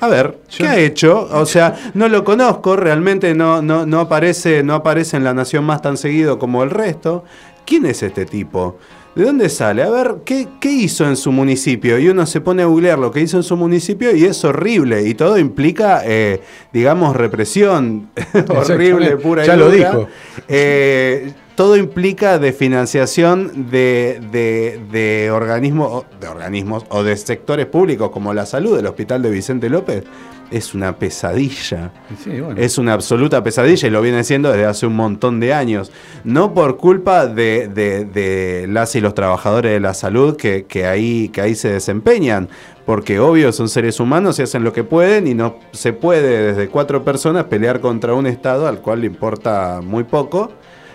A 0.00 0.08
ver, 0.08 0.38
¿qué 0.56 0.64
Yo- 0.64 0.68
ha 0.70 0.76
hecho? 0.78 1.28
O 1.32 1.46
sea, 1.46 1.74
no 1.94 2.08
lo 2.08 2.22
conozco, 2.24 2.76
realmente 2.76 3.34
no, 3.34 3.62
no, 3.62 3.86
no, 3.86 4.00
aparece, 4.00 4.62
no 4.62 4.74
aparece 4.74 5.16
en 5.16 5.24
La 5.24 5.32
Nación 5.34 5.64
más 5.64 5.80
tan 5.82 5.96
seguido 5.96 6.38
como 6.38 6.62
el 6.62 6.70
resto. 6.70 7.24
¿Quién 7.64 7.86
es 7.86 8.02
este 8.02 8.26
tipo? 8.26 8.78
¿De 9.14 9.24
dónde 9.24 9.48
sale? 9.48 9.82
A 9.82 9.88
ver, 9.88 10.16
¿qué, 10.26 10.46
qué 10.60 10.70
hizo 10.70 11.06
en 11.06 11.16
su 11.16 11.32
municipio? 11.32 11.98
Y 11.98 12.08
uno 12.08 12.26
se 12.26 12.42
pone 12.42 12.62
a 12.62 12.66
googlear 12.66 12.98
lo 12.98 13.10
que 13.10 13.20
hizo 13.22 13.38
en 13.38 13.42
su 13.42 13.56
municipio 13.56 14.14
y 14.14 14.26
es 14.26 14.44
horrible. 14.44 15.08
Y 15.08 15.14
todo 15.14 15.38
implica, 15.38 16.02
eh, 16.04 16.42
digamos, 16.70 17.16
represión 17.16 18.10
horrible, 18.48 19.16
pura 19.16 19.44
y 19.44 19.46
Ya 19.46 19.56
lo 19.56 19.70
dijo. 19.70 20.06
Eh, 20.48 21.32
todo 21.56 21.76
implica 21.76 22.38
de 22.38 22.52
financiación 22.52 23.70
de, 23.70 24.20
de, 24.30 24.78
de 24.92 25.30
organismos, 25.32 26.04
de 26.20 26.28
organismos 26.28 26.84
o 26.90 27.02
de 27.02 27.16
sectores 27.16 27.66
públicos 27.66 28.10
como 28.10 28.32
la 28.34 28.46
salud, 28.46 28.78
el 28.78 28.86
hospital 28.86 29.22
de 29.22 29.30
Vicente 29.30 29.68
López. 29.68 30.04
Es 30.48 30.74
una 30.74 30.96
pesadilla. 30.96 31.90
Sí, 32.22 32.40
bueno. 32.40 32.60
Es 32.60 32.78
una 32.78 32.92
absoluta 32.92 33.42
pesadilla 33.42 33.88
y 33.88 33.90
lo 33.90 34.00
viene 34.00 34.22
siendo 34.22 34.48
desde 34.52 34.66
hace 34.66 34.86
un 34.86 34.94
montón 34.94 35.40
de 35.40 35.52
años. 35.52 35.90
No 36.22 36.54
por 36.54 36.76
culpa 36.76 37.26
de, 37.26 37.66
de- 37.66 38.04
de 38.04 38.66
las 38.68 38.94
y 38.94 39.00
los 39.00 39.12
trabajadores 39.14 39.72
de 39.72 39.80
la 39.80 39.92
salud 39.92 40.36
que, 40.36 40.64
que 40.66 40.86
ahí, 40.86 41.30
que 41.30 41.40
ahí 41.40 41.56
se 41.56 41.70
desempeñan. 41.72 42.48
Porque 42.84 43.18
obvio 43.18 43.50
son 43.50 43.68
seres 43.68 43.98
humanos 43.98 44.38
y 44.38 44.42
hacen 44.42 44.62
lo 44.62 44.72
que 44.72 44.84
pueden 44.84 45.26
y 45.26 45.34
no 45.34 45.56
se 45.72 45.92
puede 45.92 46.52
desde 46.52 46.68
cuatro 46.68 47.02
personas 47.02 47.46
pelear 47.46 47.80
contra 47.80 48.14
un 48.14 48.28
Estado 48.28 48.68
al 48.68 48.78
cual 48.80 49.00
le 49.00 49.08
importa 49.08 49.80
muy 49.82 50.04
poco 50.04 50.52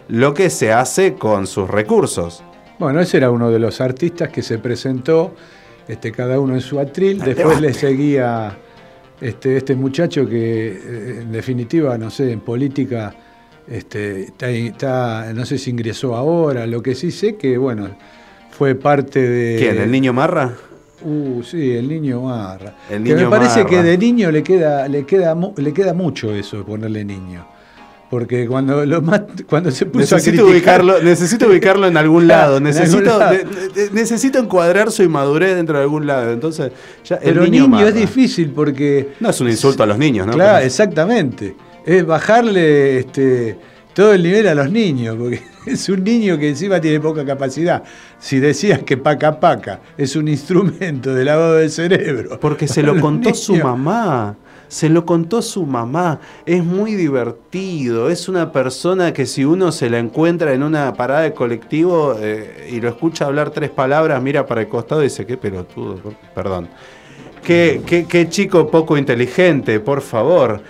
lo 0.09 0.33
que 0.33 0.49
se 0.49 0.71
hace 0.73 1.13
con 1.15 1.47
sus 1.47 1.69
recursos. 1.69 2.43
Bueno, 2.79 2.99
ese 2.99 3.17
era 3.17 3.29
uno 3.31 3.51
de 3.51 3.59
los 3.59 3.79
artistas 3.81 4.29
que 4.29 4.41
se 4.41 4.57
presentó, 4.57 5.33
este, 5.87 6.11
cada 6.11 6.39
uno 6.39 6.55
en 6.55 6.61
su 6.61 6.79
atril. 6.79 7.19
Después 7.19 7.61
le 7.61 7.73
seguía 7.73 8.57
este, 9.19 9.57
este 9.57 9.75
muchacho 9.75 10.27
que, 10.27 10.67
eh, 10.71 11.19
en 11.21 11.31
definitiva, 11.31 11.97
no 11.97 12.09
sé, 12.09 12.31
en 12.31 12.39
política, 12.39 13.13
este, 13.67 14.23
está, 14.23 14.49
está- 14.49 15.31
no 15.33 15.45
sé 15.45 15.57
si 15.57 15.69
ingresó 15.69 16.15
ahora. 16.15 16.65
Lo 16.65 16.81
que 16.81 16.95
sí 16.95 17.11
sé 17.11 17.35
que, 17.35 17.57
bueno, 17.57 17.89
fue 18.49 18.73
parte 18.75 19.21
de. 19.21 19.57
¿Quién? 19.59 19.77
¿El 19.77 19.91
niño 19.91 20.11
Marra? 20.13 20.51
Uh, 21.03 21.41
sí, 21.43 21.71
el 21.75 21.87
niño 21.87 22.21
Marra. 22.21 22.75
El 22.89 23.03
que 23.03 23.09
me 23.11 23.15
niño 23.21 23.29
parece 23.29 23.63
Marra. 23.63 23.69
que 23.69 23.83
de 23.83 23.97
niño 23.97 24.31
le 24.31 24.43
queda, 24.43 24.87
le 24.87 25.05
queda, 25.05 25.35
le 25.55 25.73
queda 25.73 25.93
mucho 25.93 26.33
eso 26.33 26.57
de 26.57 26.63
ponerle 26.63 27.05
niño. 27.05 27.45
Porque 28.11 28.45
cuando 28.45 28.85
lo 28.85 29.01
más, 29.01 29.21
cuando 29.47 29.71
se 29.71 29.85
puso 29.85 29.99
Necesito 30.17 30.43
a 30.43 30.45
criticar, 30.49 30.81
ubicarlo, 30.81 31.01
necesito 31.01 31.47
ubicarlo 31.47 31.87
en 31.87 31.95
algún 31.95 32.27
lado. 32.27 32.57
en 32.57 32.63
Necesito, 32.63 33.13
algún 33.13 33.19
lado. 33.19 33.37
necesito 33.93 34.37
encuadrar 34.37 34.91
su 34.91 35.01
inmadurez 35.01 35.55
dentro 35.55 35.77
de 35.77 35.83
algún 35.83 36.05
lado. 36.05 36.33
Entonces, 36.33 36.73
ya 37.05 37.15
el 37.15 37.35
Pero 37.35 37.47
niño, 37.47 37.69
niño, 37.69 37.87
es 37.87 37.95
difícil 37.95 38.49
porque. 38.49 39.13
No 39.21 39.29
es 39.29 39.39
un 39.39 39.47
insulto 39.49 39.83
a 39.83 39.85
los 39.85 39.97
niños, 39.97 40.27
¿no? 40.27 40.33
Claro, 40.33 40.65
exactamente. 40.65 41.55
Es 41.85 42.05
bajarle 42.05 42.99
este, 42.99 43.57
todo 43.93 44.13
el 44.13 44.23
nivel 44.23 44.45
a 44.49 44.55
los 44.55 44.69
niños, 44.69 45.15
porque 45.17 45.41
es 45.65 45.87
un 45.87 46.03
niño 46.03 46.37
que 46.37 46.49
encima 46.49 46.81
tiene 46.81 46.99
poca 46.99 47.25
capacidad. 47.25 47.81
Si 48.19 48.39
decías 48.41 48.83
que 48.83 48.97
paca 48.97 49.39
paca 49.39 49.79
es 49.97 50.17
un 50.17 50.27
instrumento 50.27 51.13
de 51.15 51.23
lavado 51.23 51.55
del 51.55 51.71
cerebro. 51.71 52.37
Porque 52.41 52.67
se 52.67 52.83
lo 52.83 52.99
contó 52.99 53.33
su 53.33 53.55
mamá. 53.55 54.35
Se 54.71 54.87
lo 54.87 55.05
contó 55.05 55.41
su 55.41 55.65
mamá. 55.65 56.21
Es 56.45 56.63
muy 56.63 56.95
divertido. 56.95 58.09
Es 58.09 58.29
una 58.29 58.53
persona 58.53 59.11
que 59.11 59.25
si 59.25 59.43
uno 59.43 59.69
se 59.73 59.89
la 59.89 59.99
encuentra 59.99 60.53
en 60.53 60.63
una 60.63 60.93
parada 60.93 61.21
de 61.23 61.33
colectivo 61.33 62.15
eh, 62.17 62.69
y 62.71 62.79
lo 62.79 62.87
escucha 62.87 63.25
hablar 63.25 63.49
tres 63.49 63.69
palabras, 63.69 64.21
mira 64.23 64.45
para 64.45 64.61
el 64.61 64.69
costado 64.69 65.01
y 65.01 65.05
dice, 65.05 65.25
qué 65.25 65.35
pelotudo. 65.35 65.99
Perdón. 66.33 66.69
Qué, 67.43 67.81
qué- 67.85 68.05
qué 68.05 68.29
chico 68.29 68.71
poco 68.71 68.97
inteligente, 68.97 69.81
por 69.81 69.99
favor. 69.99 70.61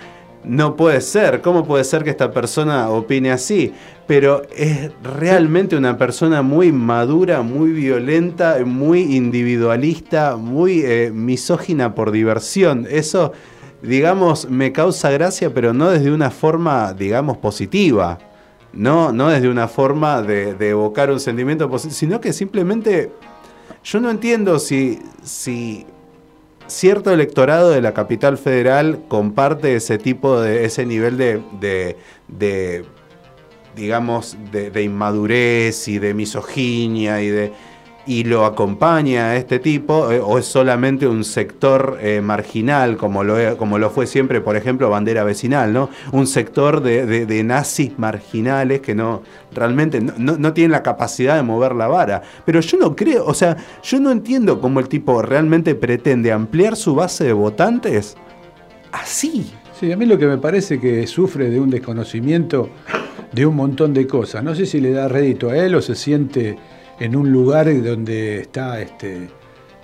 No 0.43 0.75
puede 0.75 0.99
ser. 1.01 1.39
¿Cómo 1.41 1.63
puede 1.67 1.83
ser 1.83 2.03
que 2.03 2.09
esta 2.09 2.31
persona 2.31 2.89
opine 2.89 3.31
así? 3.31 3.71
Pero 4.07 4.41
es 4.57 4.89
realmente 5.03 5.75
una 5.75 5.95
persona 5.99 6.41
muy 6.41 6.71
madura, 6.71 7.43
muy 7.43 7.71
violenta, 7.71 8.57
muy 8.65 9.15
individualista, 9.15 10.37
muy 10.37 10.81
eh, 10.83 11.11
misógina 11.13 11.93
por 11.93 12.09
diversión. 12.09 12.87
Eso, 12.89 13.33
digamos, 13.81 14.49
me 14.49 14.71
causa 14.71 15.09
gracia, 15.11 15.53
pero 15.53 15.73
no 15.73 15.89
desde 15.89 16.11
una 16.11 16.29
forma, 16.31 16.93
digamos, 16.93 17.37
positiva. 17.37 18.19
No, 18.73 19.11
no 19.11 19.27
desde 19.29 19.49
una 19.49 19.67
forma 19.67 20.21
de, 20.21 20.53
de 20.53 20.69
evocar 20.69 21.11
un 21.11 21.19
sentimiento 21.19 21.69
positivo, 21.69 21.93
sino 21.97 22.21
que 22.21 22.31
simplemente 22.31 23.11
yo 23.83 23.99
no 23.99 24.09
entiendo 24.09 24.59
si, 24.59 24.99
si 25.23 25.85
cierto 26.67 27.11
electorado 27.11 27.69
de 27.69 27.81
la 27.81 27.93
capital 27.93 28.37
federal 28.37 29.01
comparte 29.09 29.75
ese 29.75 29.97
tipo 29.97 30.39
de, 30.39 30.63
ese 30.63 30.85
nivel 30.85 31.17
de, 31.17 31.41
de- 31.59 31.97
de, 32.29 32.85
digamos, 33.75 34.37
de, 34.53 34.71
de 34.71 34.83
inmadurez 34.83 35.87
y 35.87 35.99
de 35.99 36.13
misoginia 36.13 37.21
y 37.21 37.27
de... 37.27 37.53
y 38.07 38.23
lo 38.23 38.45
acompaña 38.45 39.25
a 39.27 39.35
este 39.35 39.59
tipo, 39.59 40.11
eh, 40.11 40.19
o 40.19 40.39
es 40.39 40.45
solamente 40.45 41.07
un 41.07 41.23
sector 41.23 41.99
eh, 42.01 42.19
marginal, 42.21 42.97
como 42.97 43.23
lo, 43.23 43.39
e- 43.39 43.55
como 43.57 43.77
lo 43.77 43.91
fue 43.91 44.07
siempre, 44.07 44.41
por 44.41 44.55
ejemplo, 44.57 44.89
bandera 44.89 45.23
vecinal, 45.23 45.71
¿no? 45.71 45.89
Un 46.11 46.25
sector 46.25 46.81
de, 46.81 47.43
nazis 47.43 47.97
marginales 47.99 48.81
que 48.81 48.95
no 48.95 49.21
realmente 49.53 50.01
no- 50.01 50.37
no 50.37 50.53
tienen 50.53 50.71
la 50.71 50.81
capacidad 50.81 51.35
de 51.35 51.43
mover 51.43 51.75
la 51.75 51.87
vara. 51.87 52.23
Pero 52.45 52.59
yo 52.61 52.77
no 52.79 52.95
creo, 52.95 53.25
o 53.25 53.33
sea, 53.35 53.55
yo 53.83 53.99
no 53.99 54.09
entiendo 54.11 54.59
cómo 54.59 54.79
el 54.79 54.87
tipo 54.89 55.21
realmente 55.21 55.75
pretende 55.75 56.31
ampliar 56.31 56.75
su 56.75 56.95
base 56.95 57.25
de 57.25 57.33
votantes 57.33 58.17
así. 58.91 59.51
Sí, 59.79 59.91
a 59.91 59.97
mí 59.97 60.05
lo 60.05 60.17
que 60.17 60.27
me 60.27 60.37
parece 60.37 60.79
que 60.79 61.05
sufre 61.07 61.49
de 61.49 61.59
un 61.59 61.69
desconocimiento 61.69 62.69
de 63.31 63.45
un 63.45 63.55
montón 63.55 63.93
de 63.93 64.05
cosas. 64.07 64.43
No 64.43 64.53
sé 64.55 64.65
si 64.65 64.79
le 64.81 64.91
da 64.91 65.07
rédito 65.07 65.49
a 65.49 65.57
él 65.57 65.73
o 65.75 65.81
se 65.81 65.95
siente 65.95 66.57
en 67.01 67.15
un 67.15 67.31
lugar 67.31 67.65
donde 67.81 68.41
está 68.41 68.79
este, 68.79 69.27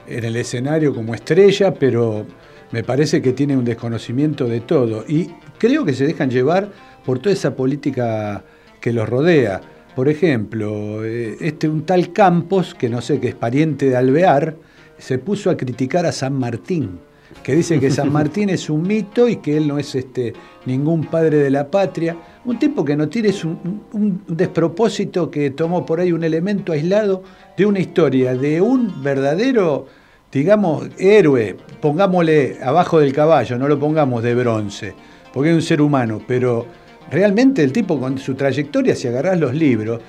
en 0.07 0.23
el 0.23 0.35
escenario 0.35 0.93
como 0.93 1.15
estrella, 1.15 1.73
pero 1.73 2.27
me 2.71 2.83
parece 2.83 3.23
que 3.23 3.33
tiene 3.33 3.57
un 3.57 3.65
desconocimiento 3.65 4.45
de 4.45 4.59
todo. 4.59 5.03
Y 5.07 5.31
creo 5.57 5.83
que 5.83 5.93
se 5.93 6.05
dejan 6.05 6.29
llevar 6.29 6.71
por 7.03 7.17
toda 7.17 7.33
esa 7.33 7.55
política 7.55 8.43
que 8.79 8.93
los 8.93 9.09
rodea. 9.09 9.61
Por 9.95 10.09
ejemplo, 10.09 11.03
eh, 11.03 11.37
este 11.41 11.67
un 11.67 11.87
tal 11.87 12.13
Campos, 12.13 12.75
que 12.75 12.87
no 12.87 13.01
sé, 13.01 13.19
que 13.19 13.29
es 13.29 13.35
pariente 13.35 13.89
de 13.89 13.95
Alvear, 13.95 14.55
se 14.99 15.17
puso 15.17 15.49
a 15.49 15.57
criticar 15.57 16.05
a 16.05 16.11
San 16.11 16.33
Martín, 16.33 16.99
que 17.43 17.55
dice 17.55 17.79
que 17.79 17.91
San 17.91 18.11
Martín 18.11 18.49
es 18.49 18.69
un 18.69 18.81
mito 18.83 19.27
y 19.27 19.37
que 19.37 19.57
él 19.57 19.67
no 19.67 19.77
es 19.77 19.95
este, 19.95 20.33
ningún 20.65 21.05
padre 21.05 21.37
de 21.37 21.49
la 21.49 21.69
patria. 21.69 22.15
Un 22.45 22.57
tipo 22.59 22.83
que 22.85 22.95
no 22.95 23.07
tiene 23.09 23.29
es 23.29 23.43
un, 23.45 23.83
un- 23.93 24.21
despropósito 24.27 25.29
que 25.31 25.51
tomó 25.51 25.85
por 25.85 25.99
ahí 25.99 26.11
un 26.11 26.23
elemento 26.23 26.71
aislado 26.73 27.23
de 27.57 27.65
una 27.65 27.79
historia, 27.79 28.35
de 28.35 28.61
un 28.61 29.01
verdadero, 29.03 29.85
digamos, 30.31 30.87
héroe, 30.97 31.55
pongámosle 31.81 32.57
abajo 32.63 32.99
del 32.99 33.13
caballo, 33.13 33.57
no 33.57 33.67
lo 33.67 33.79
pongamos 33.79 34.23
de 34.23 34.35
bronce, 34.35 34.93
porque 35.33 35.49
es 35.51 35.55
un 35.55 35.61
ser 35.61 35.81
humano, 35.81 36.21
pero 36.27 36.65
realmente 37.09 37.63
el 37.63 37.71
tipo 37.71 37.99
con 37.99 38.17
su 38.17 38.35
trayectoria, 38.35 38.95
si 38.95 39.07
agarrás 39.07 39.39
los 39.39 39.53
libros, 39.53 40.01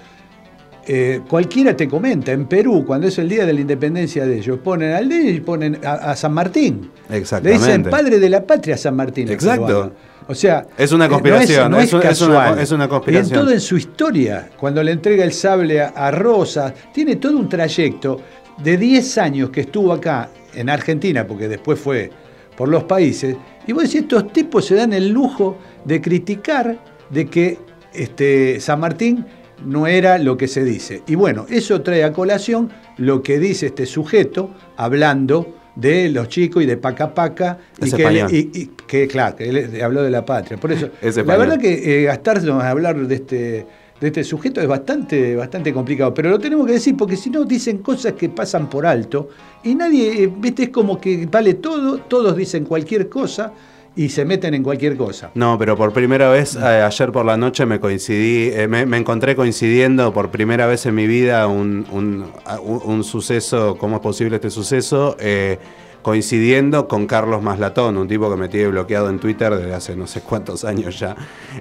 eh, 0.89 1.21
cualquiera 1.29 1.77
te 1.77 1.87
comenta, 1.87 2.33
en 2.33 2.47
Perú, 2.47 2.85
cuando 2.87 3.07
es 3.09 3.19
el 3.19 3.29
día 3.29 3.45
de 3.45 3.53
la 3.53 3.61
independencia 3.61 4.25
de 4.27 4.39
ellos, 4.39 4.59
ponen 4.65 4.93
al 4.93 5.09
de 5.09 5.17
y 5.31 5.41
ponen 5.41 5.79
a, 5.85 5.93
a 6.13 6.17
San 6.17 6.33
Martín. 6.33 6.91
Le 7.11 7.19
Exactamente. 7.19 7.65
dicen 7.67 7.83
padre 7.85 8.19
de 8.19 8.31
la 8.31 8.43
patria 8.45 8.75
a 8.75 8.79
San 8.79 8.97
Martín. 8.97 9.29
Exacto. 9.31 9.93
O 10.27 10.35
sea, 10.35 10.67
Es 10.77 10.93
una 10.93 11.05
eh, 11.05 11.09
no 11.09 11.15
conspiración, 11.15 11.71
no 11.71 11.79
es 11.79 11.85
es 11.93 12.21
una- 12.23 12.61
es 12.61 12.71
una 12.73 12.85
Y 12.85 12.89
conspiración. 12.89 13.39
en 13.39 13.45
todo 13.45 13.53
en 13.55 13.61
su 13.61 13.77
historia, 13.77 14.51
cuando 14.59 14.83
le 14.83 14.93
entrega 14.93 15.25
el 15.25 15.33
sable 15.33 15.81
a, 15.81 15.89
a 15.89 16.11
Rosa, 16.11 16.73
tiene 16.93 17.17
todo 17.17 17.37
un 17.39 17.49
trayecto 17.49 18.21
de 18.63 18.77
10 18.77 19.19
años 19.19 19.51
que 19.51 19.61
estuvo 19.63 19.93
acá 19.93 20.31
en 20.55 20.69
Argentina, 20.71 21.27
porque 21.27 21.49
después 21.49 21.79
fue 21.79 22.11
por 22.57 22.69
los 22.69 22.85
países, 22.85 23.37
y 23.67 23.73
vos 23.73 23.85
decís, 23.85 24.01
estos 24.03 24.33
tipos 24.33 24.65
se 24.65 24.75
dan 24.75 24.93
el 24.93 25.09
lujo 25.11 25.59
de 25.85 26.01
criticar 26.01 26.79
de 27.11 27.27
que 27.27 27.59
este, 27.95 28.59
San 28.61 28.81
Martín 28.81 29.25
no 29.65 29.87
era 29.87 30.19
lo 30.19 30.37
que 30.37 30.49
se 30.49 30.65
dice. 30.65 31.03
Y 31.07 31.15
bueno, 31.15 31.47
eso 31.49 31.81
trae 31.83 32.05
a 32.05 32.13
colación 32.13 32.71
lo 32.97 33.23
que 33.23 33.39
dice 33.39 33.67
este 33.67 33.87
sujeto 33.87 34.51
hablando 34.77 35.55
de 35.75 36.09
los 36.09 36.29
chicos 36.29 36.63
y 36.63 36.67
de 36.67 36.77
Paca 36.77 37.15
Paca, 37.15 37.59
y 37.81 37.91
que, 37.91 38.03
él- 38.03 38.17
español. 38.17 38.29
y- 38.33 38.51
y 38.63 38.67
que, 38.87 39.07
claro, 39.07 39.37
que 39.37 39.49
él 39.49 39.81
habló 39.83 40.03
de 40.03 40.11
la 40.11 40.25
patria. 40.25 40.59
Por 40.59 40.73
eso, 40.73 40.89
Es 41.01 41.17
la 41.17 41.37
verdad 41.37 41.59
que 41.59 42.01
eh, 42.01 42.05
gastarnos 42.05 42.63
a 42.63 42.71
hablar 42.71 42.97
de 43.07 43.15
este, 43.15 43.67
de 44.01 44.07
este 44.07 44.25
sujeto 44.25 44.61
es 44.61 44.67
bastante, 44.67 45.37
bastante 45.37 45.73
complicado, 45.73 46.13
pero 46.15 46.31
lo 46.31 46.39
tenemos 46.41 46.67
que 46.67 46.73
decir 46.73 46.97
porque 46.97 47.17
si 47.17 47.31
no 47.31 47.45
dicen 47.45 47.79
cosas 47.79 48.15
que 48.15 48.29
pasan 48.29 48.69
por 48.69 48.87
alto 48.87 49.29
y 49.63 49.75
nadie, 49.77 50.25
eh, 50.25 50.33
viste, 50.37 50.65
es 50.65 50.69
como 50.71 51.01
que 51.01 51.27
vale 51.31 51.55
todo, 51.55 51.99
todos 51.99 52.37
dicen 52.37 52.65
cualquier 52.65 53.09
cosa 53.09 53.53
y 53.99 54.09
se 54.11 54.25
meten 54.25 54.55
en 54.55 54.63
cualquier 54.63 54.97
cosa. 54.97 55.31
No, 55.35 55.59
pero 55.59 55.77
por 55.77 55.93
primera 55.93 56.31
vez, 56.31 56.55
eh, 56.55 56.61
ayer 56.61 57.11
por 57.11 57.25
la 57.27 57.37
noche 57.37 57.67
me 57.67 57.81
coincidí, 57.81 58.49
eh, 58.55 58.69
me, 58.69 58.87
me 58.87 58.97
encontré 58.97 59.35
coincidiendo 59.35 60.13
por 60.13 60.31
primera 60.31 60.67
vez 60.67 60.87
en 60.87 60.95
mi 60.95 61.07
vida 61.09 61.47
un, 61.49 61.85
un- 61.91 63.05
suceso, 63.05 63.77
¿cómo 63.77 63.97
es 63.97 64.03
posible 64.03 64.37
este 64.37 64.51
suceso? 64.51 65.17
Eh, 65.19 65.59
coincidiendo 66.01 66.87
con 66.87 67.07
Carlos 67.09 67.43
Maslatón, 67.43 67.97
un 67.97 68.07
tipo 68.07 68.31
que 68.31 68.37
me 68.37 68.49
tiene 68.49 68.69
bloqueado 68.69 69.11
en 69.11 69.19
Twitter 69.19 69.55
desde 69.57 69.75
hace 69.75 69.97
no 69.97 70.07
sé 70.07 70.21
cuántos 70.21 70.65
años 70.65 70.99
ya. 70.99 71.17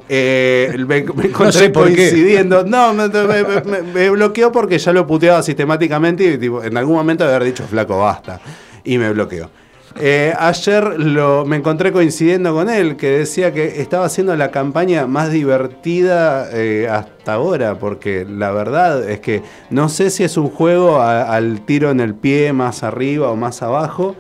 Eh, 0.08 0.74
me, 0.78 0.86
me 1.04 1.26
encontré 1.26 1.52
sé 1.52 1.70
por 1.72 1.88
qué. 1.88 1.96
coincidiendo. 1.96 2.64
No, 2.64 2.94
me, 2.94 3.08
me- 3.94 4.10
bloqueó 4.12 4.52
porque 4.52 4.78
ya 4.78 4.94
lo 4.94 5.06
puteaba 5.08 5.42
sistemáticamente 5.42 6.24
y 6.24 6.38
tipo, 6.38 6.64
en 6.64 6.78
algún 6.78 6.96
momento 6.98 7.24
haber 7.24 7.44
dicho 7.44 7.64
flaco 7.66 7.98
basta. 8.00 8.40
Y 8.84 8.98
me 8.98 9.12
bloqueó. 9.12 9.50
Eh, 10.00 10.34
ayer 10.38 11.00
lo, 11.00 11.44
me 11.46 11.56
encontré 11.56 11.92
coincidiendo 11.92 12.54
con 12.54 12.70
él, 12.70 12.98
que 12.98 13.10
decía 13.10 13.52
que 13.52 13.82
estaba 13.82 14.06
haciendo 14.06 14.36
la 14.36 14.52
campaña 14.52 15.08
más 15.08 15.32
divertida 15.32 16.50
eh, 16.54 16.88
hasta 16.88 17.34
ahora, 17.34 17.80
porque 17.80 18.24
la 18.30 18.52
verdad 18.52 19.10
es 19.10 19.22
que 19.22 19.42
no 19.72 19.90
sé 19.90 20.12
si 20.12 20.24
es 20.24 20.38
un 20.38 20.50
juego 20.50 21.02
al 21.02 21.62
tiro 21.66 21.90
en 21.90 22.00
el 22.00 22.14
pie 22.14 22.54
más 22.54 22.84
arriba 22.84 23.32
o 23.32 23.36
más 23.36 23.64
abajo, 23.64 24.16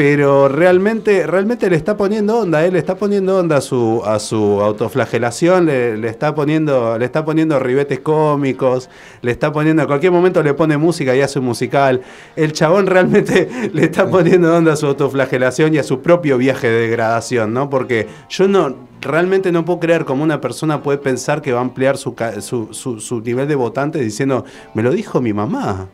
pero 0.00 0.48
realmente, 0.48 1.26
realmente 1.26 1.68
le 1.68 1.76
está 1.76 1.94
poniendo 1.94 2.38
onda, 2.38 2.64
él 2.64 2.72
le 2.72 2.78
está 2.78 2.94
poniendo 2.94 3.36
onda 3.36 3.58
a 3.58 3.60
su, 3.60 4.00
a 4.06 4.18
su 4.18 4.58
autoflagelación, 4.62 5.66
le, 5.66 6.08
está 6.08 6.34
poniendo, 6.34 6.96
le 6.98 7.04
está 7.04 7.22
poniendo 7.22 7.58
ribetes 7.58 8.00
cómicos, 8.00 8.88
le 9.20 9.30
está 9.30 9.52
poniendo, 9.52 9.82
en 9.82 9.88
cualquier 9.88 10.10
momento 10.10 10.42
le 10.42 10.54
pone 10.54 10.78
música 10.78 11.14
y 11.14 11.20
hace 11.20 11.38
musical. 11.40 12.00
El 12.34 12.54
chabón 12.54 12.86
realmente 12.86 13.46
le 13.74 13.84
está 13.84 14.08
poniendo 14.08 14.56
onda 14.56 14.72
a 14.72 14.76
su 14.76 14.86
autoflagelación 14.86 15.74
y 15.74 15.76
a 15.76 15.82
su 15.82 16.00
propio 16.00 16.38
viaje 16.38 16.70
de 16.70 16.80
degradación, 16.80 17.52
¿no? 17.52 17.68
Porque 17.68 18.06
yo 18.30 18.48
no, 18.48 18.74
realmente 19.02 19.52
no 19.52 19.66
puedo 19.66 19.80
creer 19.80 20.06
cómo 20.06 20.24
una 20.24 20.40
persona 20.40 20.82
puede 20.82 20.96
pensar 20.96 21.42
que 21.42 21.52
va 21.52 21.58
a 21.58 21.62
ampliar 21.62 21.98
su, 21.98 22.14
su, 22.40 22.72
su- 22.72 23.00
su 23.00 23.20
nivel 23.20 23.46
de 23.48 23.54
votantes 23.54 24.00
diciendo, 24.00 24.46
me 24.72 24.82
lo 24.82 24.92
dijo 24.92 25.20
mi 25.20 25.34
mamá. 25.34 25.88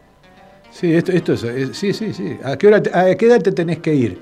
Sí, 0.78 0.92
esto, 0.94 1.12
esto 1.12 1.32
es, 1.34 1.42
es- 1.44 1.76
sí, 1.76 1.92
sí, 1.92 2.12
sí. 2.12 2.36
¿A 2.44 2.56
qué, 2.56 2.66
hora 2.66 2.82
a 2.92 3.14
qué 3.14 3.26
edad 3.26 3.40
te 3.40 3.52
tenés 3.52 3.78
que 3.78 3.94
ir? 3.94 4.18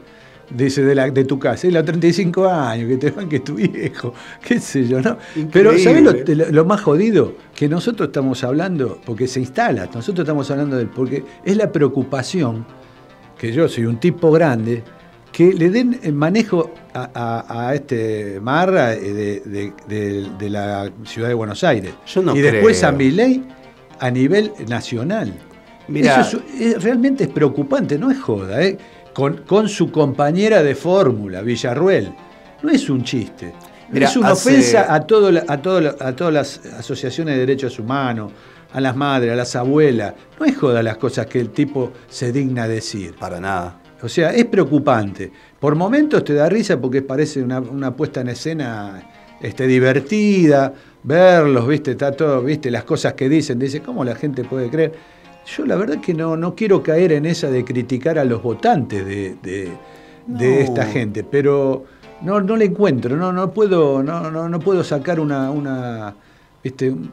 Dice 0.51 0.83
de, 0.85 0.95
la, 0.95 1.11
de 1.11 1.25
tu 1.25 1.39
casa, 1.39 1.67
y 1.67 1.71
los 1.71 1.85
35 1.87 2.47
años, 2.47 2.87
que 2.91 2.97
te 2.99 3.11
van 3.11 3.29
que 3.31 3.41
tu 3.41 3.55
viejo, 3.55 4.13
qué 4.47 4.61
sé 4.61 4.87
yo, 4.87 5.01
¿no? 5.01 5.17
Pero, 5.51 5.71
¿sabés 5.79 6.03
lo, 6.03 6.13
lo- 6.13 6.51
lo 6.53 6.65
más 6.67 6.83
jodido? 6.83 7.33
Que 7.57 7.67
nosotros 7.67 8.09
estamos 8.11 8.45
hablando, 8.45 9.01
porque 9.07 9.27
se 9.27 9.41
instala, 9.41 9.87
nosotros 9.95 10.21
estamos 10.25 10.51
hablando 10.51 10.77
del, 10.77 10.89
porque 10.89 11.25
es 11.45 11.57
la 11.57 11.73
preocupación, 11.73 12.67
que 13.39 13.53
yo 13.53 13.69
soy 13.69 13.87
un 13.87 13.99
tipo 13.99 14.31
grande, 14.33 14.83
que 15.33 15.53
le 15.55 15.71
den 15.71 15.99
el 16.03 16.13
manejo 16.13 16.71
a, 16.93 17.09
a- 17.49 17.69
a 17.69 17.75
este 17.75 18.39
Marra 18.43 18.93
eh, 18.93 19.01
de, 19.01 19.41
de- 19.47 19.73
de- 19.89 20.29
de 20.39 20.51
la 20.51 20.91
ciudad 21.07 21.29
de 21.29 21.35
Buenos 21.35 21.65
Aires. 21.65 21.95
Yo 22.07 22.23
no 22.23 22.37
y 22.37 22.41
después 22.43 22.85
a 22.85 22.93
Milei 22.93 23.43
a 23.99 24.11
nivel 24.11 24.53
nacional. 24.69 25.33
Mirá. 25.89 26.21
Eso 26.21 26.41
es- 26.55 26.61
es- 26.77 26.83
realmente 26.83 27.25
es 27.25 27.31
preocupante, 27.31 27.99
no 27.99 28.11
es 28.11 28.21
joda, 28.21 28.63
¿eh? 28.63 28.79
Con, 29.13 29.39
con 29.47 29.69
su 29.69 29.91
compañera 29.93 30.63
de 30.63 30.75
fórmula, 30.75 31.41
Villarruel. 31.43 32.13
No 32.63 32.71
es 32.71 32.89
un 32.91 33.03
chiste. 33.05 33.53
Mirá, 33.93 34.09
es 34.09 34.17
una 34.17 34.31
hace- 34.31 34.51
ofensa 34.51 34.93
a, 34.93 35.01
todo, 35.07 35.31
la- 35.31 35.45
a, 35.47 35.61
todo 35.61 35.81
la- 35.81 35.95
a 36.01 36.17
todas 36.17 36.33
las 36.33 36.61
asociaciones 36.79 37.35
de 37.35 37.41
derechos 37.41 37.79
humanos, 37.79 38.33
a 38.73 38.81
las 38.81 38.97
madres, 38.97 39.33
a 39.33 39.37
las 39.37 39.55
abuelas. 39.55 40.15
No 40.41 40.47
es 40.47 40.57
joda 40.57 40.83
las 40.83 40.97
cosas 40.97 41.27
que 41.27 41.39
el 41.39 41.51
tipo 41.51 41.93
se 42.09 42.33
digna 42.33 42.67
decir. 42.67 43.15
Para 43.15 43.39
nada. 43.41 43.79
O 44.03 44.09
sea, 44.09 44.31
es 44.35 44.47
preocupante. 44.47 45.31
Por 45.61 45.77
momentos 45.77 46.25
te 46.25 46.35
da 46.35 46.49
risa 46.49 46.81
porque 46.81 47.01
parece 47.03 47.41
una, 47.43 47.61
una 47.61 47.95
puesta 47.95 48.21
en 48.23 48.29
escena 48.29 49.03
este, 49.41 49.67
divertida, 49.67 50.73
verlos, 51.03 51.67
viste, 51.69 51.93
está 51.93 52.13
todo, 52.13 52.43
viste, 52.43 52.71
las 52.71 52.85
cosas 52.85 53.13
que 53.15 53.29
dicen, 53.29 53.59
dice, 53.59 53.81
¿cómo 53.81 54.05
la 54.05 54.15
gente 54.15 54.43
puede 54.45 54.69
creer? 54.71 54.93
Yo 55.47 55.67
la 55.67 55.77
verdad 55.77 56.01
que 56.01 56.15
no, 56.15 56.37
no 56.37 56.55
quiero 56.55 56.83
caer 56.83 57.13
en 57.13 57.27
esa 57.27 57.51
de 57.51 57.65
criticar 57.65 58.19
a 58.19 58.25
los 58.25 58.43
votantes 58.43 59.05
de, 59.05 59.37
de- 59.43 59.79
esta 60.63 60.87
gente, 60.87 61.23
pero 61.23 61.85
no, 62.23 62.41
no 62.41 62.57
le 62.57 62.65
encuentro, 62.65 63.15
no, 63.17 63.31
no 63.33 63.53
puedo, 63.53 64.03
no, 64.03 64.31
no, 64.31 64.49
no 64.49 64.59
puedo 64.59 64.83
sacar 64.83 65.21
una, 65.21 65.51
una 65.51 66.15
un- 66.65 67.11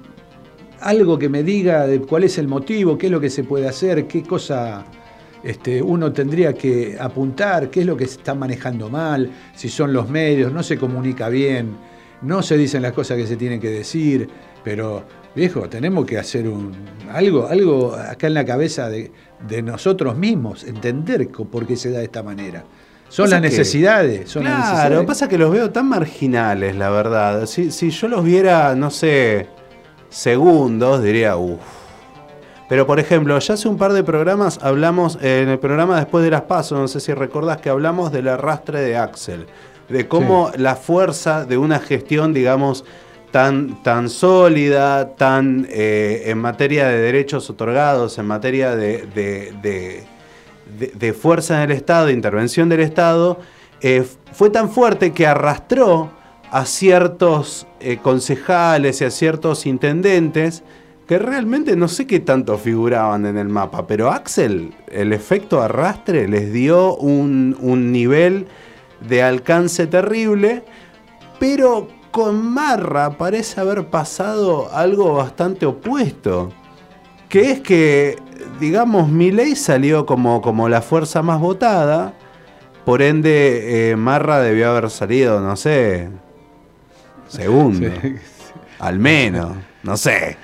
algo 0.80 1.20
que 1.20 1.28
me 1.30 1.44
diga 1.44 1.86
de 1.88 2.00
cuál 2.00 2.24
es 2.24 2.38
el 2.38 2.48
motivo, 2.48 2.98
qué 2.98 3.08
es 3.08 3.12
lo 3.12 3.20
que 3.20 3.30
se 3.30 3.44
puede 3.44 3.68
hacer, 3.68 4.08
qué 4.08 4.24
cosa 4.24 4.86
este, 5.44 5.82
uno 5.82 6.12
tendría 6.14 6.54
que 6.54 6.98
apuntar, 7.00 7.70
qué 7.70 7.82
es 7.82 7.86
lo 7.86 7.98
que 7.98 8.06
se 8.08 8.18
está 8.18 8.34
manejando 8.34 8.90
mal, 8.90 9.30
si 9.56 9.70
son 9.70 9.92
los 9.94 10.10
medios, 10.10 10.52
no 10.54 10.64
se 10.64 10.78
comunica 10.78 11.30
bien, 11.30 11.76
no 12.22 12.42
se 12.44 12.58
dicen 12.58 12.82
las 12.82 12.94
cosas 12.94 13.18
que 13.18 13.28
se 13.28 13.36
tienen 13.36 13.60
que 13.60 13.70
decir, 13.70 14.30
pero 14.64 15.04
viejo, 15.36 15.68
tenemos 15.70 16.06
que 16.06 16.18
hacer 16.18 16.48
un, 16.48 16.72
algo, 17.12 17.48
algo 17.48 17.96
acá 17.96 18.28
en 18.28 18.34
la 18.36 18.46
cabeza 18.46 18.90
de, 18.90 19.12
de 19.48 19.62
nosotros 19.62 20.16
mismos, 20.18 20.64
entender 20.64 21.30
por 21.30 21.66
qué 21.66 21.76
se 21.76 21.92
da 21.92 22.00
de 22.00 22.06
esta 22.06 22.22
manera. 22.24 22.64
Son 23.10 23.26
Pasa 23.26 23.40
las 23.40 23.42
que- 23.42 23.58
necesidades, 23.58 24.20
las 24.36 24.44
Claro, 24.44 24.58
necesidades. 24.60 25.06
pasa 25.06 25.28
que 25.28 25.38
los 25.38 25.52
veo 25.52 25.70
tan 25.72 25.90
marginales, 25.90 26.76
la 26.78 26.90
verdad. 26.90 27.46
Si, 27.46 27.70
si 27.72 27.90
yo 27.90 28.08
los 28.08 28.24
viera, 28.24 28.74
no 28.76 28.90
sé, 28.90 29.48
segundos, 30.10 31.02
diría, 31.04 31.36
uff. 31.38 31.60
Pero, 32.70 32.88
por 32.88 33.00
ejemplo, 33.02 33.38
ya 33.38 33.54
hace 33.56 33.68
un 33.68 33.78
par 33.78 33.92
de 33.92 34.04
programas 34.04 34.60
hablamos, 34.62 35.18
en 35.22 35.50
el 35.50 35.60
programa 35.60 35.98
Después 35.98 36.24
de 36.24 36.32
las 36.32 36.44
Pasos, 36.44 36.80
no 36.80 36.88
sé 36.88 37.02
si 37.02 37.14
recordás 37.14 37.58
que 37.60 37.70
hablamos 37.70 38.14
del 38.14 38.30
arrastre 38.30 38.80
de 38.80 38.96
Axel, 38.96 39.46
de 39.92 40.08
cómo 40.08 40.52
la 40.58 40.76
fuerza 40.76 41.46
de 41.46 41.58
una 41.58 41.80
gestión, 41.80 42.34
digamos, 42.34 42.86
tan, 43.32 43.82
tan 43.84 44.10
sólida, 44.10 45.16
tan 45.16 45.68
eh, 45.70 46.24
en 46.26 46.38
materia 46.38 46.88
de 46.88 46.98
derechos 47.00 47.50
otorgados, 47.50 48.18
en 48.18 48.26
materia 48.28 48.76
de, 48.76 49.06
de- 49.14 49.54
de- 49.62 50.92
de- 50.98 51.14
fuerza 51.14 51.64
en 51.64 51.70
el 51.72 51.78
Estado, 51.78 52.08
de 52.08 52.14
intervención 52.14 52.70
del 52.70 52.80
Estado, 52.82 53.40
eh, 53.82 54.04
fue 54.34 54.50
tan 54.50 54.70
fuerte 54.70 55.12
que 55.12 55.28
arrastró 55.28 56.10
a 56.52 56.66
ciertos 56.66 57.68
eh, 57.80 57.98
concejales 58.02 59.02
y 59.02 59.06
a 59.06 59.12
ciertos 59.12 59.66
intendentes 59.66 60.64
que 61.08 61.18
realmente 61.20 61.76
no 61.76 61.88
sé 61.88 62.08
qué 62.08 62.20
tanto 62.20 62.58
figuraban 62.58 63.26
en 63.26 63.38
el 63.38 63.50
mapa, 63.50 63.86
pero 63.88 64.12
Axel, 64.12 64.74
el 64.90 65.12
efecto 65.14 65.62
arrastre 65.62 66.28
les 66.28 66.54
dio 66.54 66.96
un, 66.96 67.58
un 67.60 67.92
nivel 67.92 68.48
de 69.08 69.24
alcance 69.24 69.88
terrible, 69.88 70.64
pero 71.40 71.88
con 72.12 72.46
Marra 72.54 73.12
parece 73.18 73.60
haber 73.62 73.88
pasado 73.88 74.70
algo 74.74 75.14
bastante 75.14 75.66
opuesto, 75.66 76.52
que 77.30 77.52
es 77.52 77.62
que, 77.62 78.18
digamos, 78.60 79.10
Milei 79.10 79.56
salió 79.56 80.06
como, 80.06 80.42
como 80.42 80.68
la 80.70 80.82
fuerza 80.82 81.22
más 81.22 81.40
votada, 81.40 82.14
por 82.86 83.02
ende 83.02 83.92
eh, 83.92 83.96
Marra 83.96 84.40
debió 84.42 84.72
haber 84.72 84.90
salido, 84.90 85.40
no 85.40 85.56
sé, 85.56 86.10
segundo, 87.28 87.88
Sí. 88.02 88.16
al 88.80 89.00
menos, 89.00 89.56
no 89.84 89.96
sé. 89.98 90.38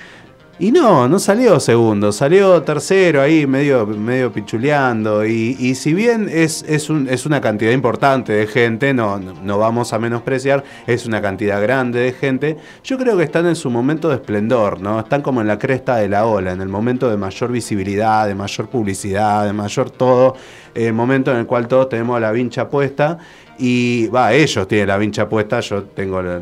Y 0.60 0.72
no, 0.72 1.08
no 1.08 1.20
salió 1.20 1.60
segundo, 1.60 2.12
salió 2.12 2.64
tercero 2.64 3.22
ahí, 3.22 3.46
medio, 3.46 3.86
medio 3.86 4.32
pichuleando. 4.34 5.24
Y, 5.24 5.56
y 5.60 5.76
si 5.76 5.94
bien 5.94 6.28
es, 6.32 6.66
es, 6.68 6.90
un- 6.90 7.08
es 7.08 7.28
una 7.28 7.40
cantidad 7.42 7.72
importante 7.72 8.34
de 8.34 8.48
gente, 8.48 8.92
no, 8.92 9.20
no, 9.20 9.60
vamos 9.60 9.94
a 9.94 10.00
menospreciar, 10.00 10.64
es 10.88 11.06
una 11.06 11.22
cantidad 11.22 11.62
grande 11.62 12.00
de 12.00 12.12
gente, 12.12 12.58
yo 12.84 12.98
creo 12.98 13.16
que 13.18 13.24
están 13.24 13.46
en 13.46 13.56
su 13.56 13.70
momento 13.70 14.10
de 14.10 14.16
esplendor, 14.16 14.82
¿no? 14.82 15.00
Están 15.00 15.22
como 15.22 15.42
en 15.42 15.48
la 15.48 15.60
cresta 15.60 15.98
de 15.98 16.10
la 16.10 16.26
ola, 16.26 16.54
en 16.54 16.62
el 16.62 16.70
momento 16.70 17.08
de 17.08 17.18
mayor 17.18 17.52
visibilidad, 17.52 18.26
de 18.28 18.34
mayor 18.34 18.68
publicidad, 18.68 19.46
de 19.46 19.54
mayor 19.54 19.92
todo, 19.92 20.36
el 20.74 20.92
momento 20.94 21.30
en 21.32 21.38
el 21.38 21.46
cual 21.46 21.68
todos 21.68 21.88
tenemos 21.90 22.20
la 22.20 22.32
vincha 22.32 22.68
puesta. 22.68 23.20
Y 23.60 24.08
va, 24.08 24.34
ellos 24.34 24.68
tienen 24.68 24.88
la 24.88 24.98
vincha 24.98 25.30
puesta, 25.30 25.60
yo 25.60 25.84
tengo 25.84 26.20
la- 26.24 26.42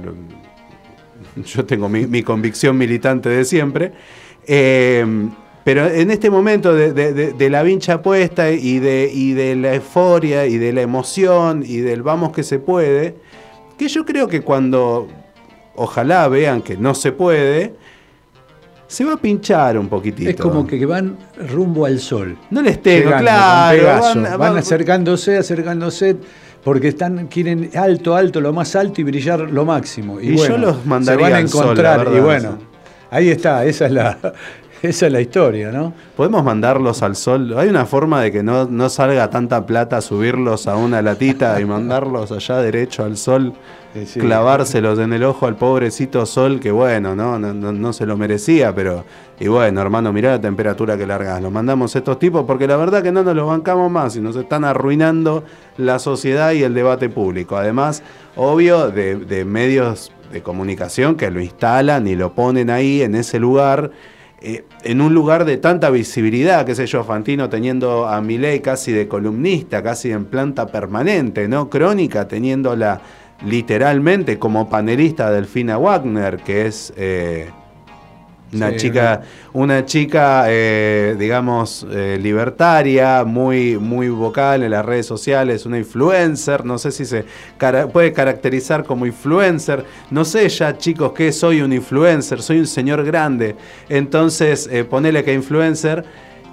yo 1.46 1.66
tengo 1.66 1.90
mi, 1.90 2.06
mi 2.08 2.24
convicción 2.24 2.78
militante 2.78 3.30
de 3.30 3.46
siempre. 3.46 3.92
Eh, 4.48 5.06
pero 5.64 5.88
en 5.88 6.12
este 6.12 6.30
momento 6.30 6.76
de, 6.76 6.94
de- 6.94 7.14
de- 7.14 7.34
de 7.34 7.50
la 7.50 7.64
vincha 7.64 8.02
puesta 8.04 8.52
y 8.52 8.78
de, 8.80 9.10
y 9.12 9.34
de 9.34 9.56
la 9.56 9.74
euforia 9.74 10.46
y 10.46 10.58
de 10.60 10.72
la 10.74 10.82
emoción 10.82 11.64
y 11.66 11.78
del 11.78 12.04
vamos 12.04 12.32
que 12.34 12.44
se 12.44 12.60
puede, 12.60 13.16
que 13.78 13.88
yo 13.88 14.06
creo 14.06 14.28
que 14.28 14.42
cuando 14.42 15.08
ojalá 15.76 16.28
vean 16.28 16.62
que 16.62 16.78
no 16.78 16.94
se 16.94 17.12
puede, 17.12 17.74
se 18.88 19.04
va 19.04 19.14
a 19.14 19.18
pinchar 19.18 19.80
un 19.80 19.88
poquitito. 19.90 20.30
Es 20.30 20.36
como 20.36 20.68
que 20.68 20.86
van 20.86 21.18
rumbo 21.52 21.88
al 21.88 22.00
sol. 22.00 22.38
No 22.52 22.62
les 22.62 22.80
tengo, 22.84 23.06
Llegando 23.06 23.24
claro. 23.24 23.78
con 23.78 23.80
Pegaso. 23.88 24.06
van- 24.14 24.24
van, 24.24 24.40
van- 24.40 24.58
acercándose, 24.58 25.38
acercándose, 25.38 26.16
porque 26.66 26.88
están, 26.88 27.28
quieren 27.28 27.70
alto, 27.76 28.16
alto, 28.16 28.42
lo 28.42 28.52
más 28.52 28.76
alto 28.76 29.00
y 29.00 29.04
brillar 29.04 29.40
lo 29.40 29.66
máximo. 29.66 30.20
Y, 30.20 30.30
Y 30.30 30.38
yo 30.38 30.50
bueno, 30.50 30.58
los 30.58 30.86
mandaría 30.88 31.28
se 31.28 31.32
van 31.32 31.46
a 31.46 31.48
sol, 31.48 31.62
encontrar. 31.62 32.00
verdad, 32.00 32.18
y 32.18 32.20
bueno, 32.22 32.58
ahí 33.12 33.30
está, 33.30 33.64
esa 33.66 33.86
es 33.86 33.92
la, 33.92 34.18
esa 34.90 35.06
es 35.08 35.12
la 35.12 35.22
historia, 35.22 35.72
¿no? 35.72 35.94
¿Podemos 36.16 36.44
mandarlos 36.44 37.02
al 37.04 37.16
sol? 37.16 37.56
¿Hay 37.58 37.68
una 37.70 37.86
forma 37.86 38.22
de 38.22 38.32
que 38.32 38.44
no, 38.44 38.66
no 38.66 38.90
salga 38.90 39.30
tanta 39.30 39.66
plata, 39.66 40.02
subirlos 40.02 40.68
a 40.68 40.76
una 40.76 41.02
latita 41.02 41.60
y 41.60 41.66
mandarlos 41.66 42.32
allá 42.32 42.58
derecho 42.58 43.04
al 43.04 43.18
sol? 43.18 43.54
Sí, 43.94 44.06
sí. 44.06 44.20
Clavárselos 44.20 45.00
en 45.00 45.14
el 45.14 45.24
ojo 45.24 45.48
al 45.48 45.56
pobrecito 45.56 46.26
sol, 46.26 46.60
que 46.60 46.72
bueno, 46.72 47.16
¿no? 47.16 47.40
No, 47.40 47.54
no- 47.54 47.72
no 47.72 47.94
se 47.94 48.06
lo 48.06 48.18
merecía, 48.18 48.76
pero. 48.76 49.06
Y 49.40 49.48
bueno, 49.48 49.82
hermano, 49.82 50.12
mirá 50.12 50.32
la 50.32 50.42
temperatura 50.42 50.98
que 50.98 51.08
largas. 51.08 51.42
Los 51.42 51.52
mandamos 51.52 51.96
a 51.96 52.00
estos 52.00 52.20
tipos 52.20 52.44
porque 52.46 52.68
la 52.68 52.76
verdad 52.78 53.02
que 53.04 53.12
no 53.14 53.24
nos 53.24 53.36
los 53.36 53.48
bancamos 53.48 53.90
más 53.90 54.16
y 54.18 54.22
nos 54.22 54.36
están 54.36 54.66
arruinando 54.66 55.44
la 55.78 56.00
sociedad 56.00 56.52
y 56.52 56.64
el 56.64 56.74
debate 56.74 57.08
público. 57.10 57.56
Además, 57.56 58.04
obvio, 58.36 58.90
de, 58.92 59.16
de 59.16 59.46
medios 59.46 60.12
de 60.34 60.42
comunicación 60.42 61.16
que 61.16 61.32
lo 61.32 61.40
instalan 61.40 62.08
y 62.08 62.16
lo 62.16 62.34
ponen 62.34 62.70
ahí 62.70 63.02
en 63.02 63.16
ese 63.16 63.40
lugar 63.40 63.92
eh, 64.48 64.64
en 64.84 65.02
un 65.02 65.16
lugar 65.16 65.44
de 65.44 65.58
tanta 65.58 65.90
visibilidad, 65.90 66.68
qué 66.68 66.76
sé 66.76 66.86
yo, 66.86 67.04
Fantino 67.04 67.50
teniendo 67.50 68.08
a 68.08 68.22
Milei 68.22 68.60
casi 68.60 68.92
de 68.92 69.08
columnista, 69.08 69.82
casi 69.82 70.12
en 70.12 70.26
planta 70.26 70.68
permanente, 70.68 71.48
¿no? 71.48 71.68
Crónica 71.68 72.28
teniéndola 72.28 73.02
literalmente 73.44 74.38
como 74.38 74.70
panelista 74.70 75.32
Delfina 75.32 75.80
Wagner, 75.80 76.38
que 76.38 76.68
es 76.68 76.94
eh, 76.96 77.50
una 78.54 78.70
Sí, 78.72 78.78
chica, 78.78 79.22
una 79.54 79.86
chica, 79.86 80.46
eh, 80.48 81.16
digamos, 81.20 81.86
eh, 81.92 82.18
libertaria, 82.22 83.24
muy, 83.26 83.78
muy 83.78 84.10
vocal 84.10 84.64
en 84.64 84.72
las 84.72 84.86
redes 84.86 85.06
sociales, 85.06 85.66
una 85.66 85.78
influencer, 85.78 86.64
no 86.66 86.78
sé 86.78 86.92
si 86.92 87.06
se 87.06 87.26
cara- 87.58 87.88
puede 87.88 88.14
caracterizar 88.14 88.86
como 88.86 89.06
influencer, 89.06 89.84
no 90.12 90.24
sé 90.24 90.48
ya 90.50 90.78
chicos 90.78 91.12
que 91.14 91.32
soy 91.32 91.62
un 91.62 91.74
influencer, 91.74 92.42
soy 92.42 92.60
un 92.60 92.68
señor 92.68 93.04
grande, 93.04 93.56
entonces 93.90 94.70
eh, 94.72 94.84
ponele 94.86 95.24
que 95.24 95.34
influencer. 95.34 96.06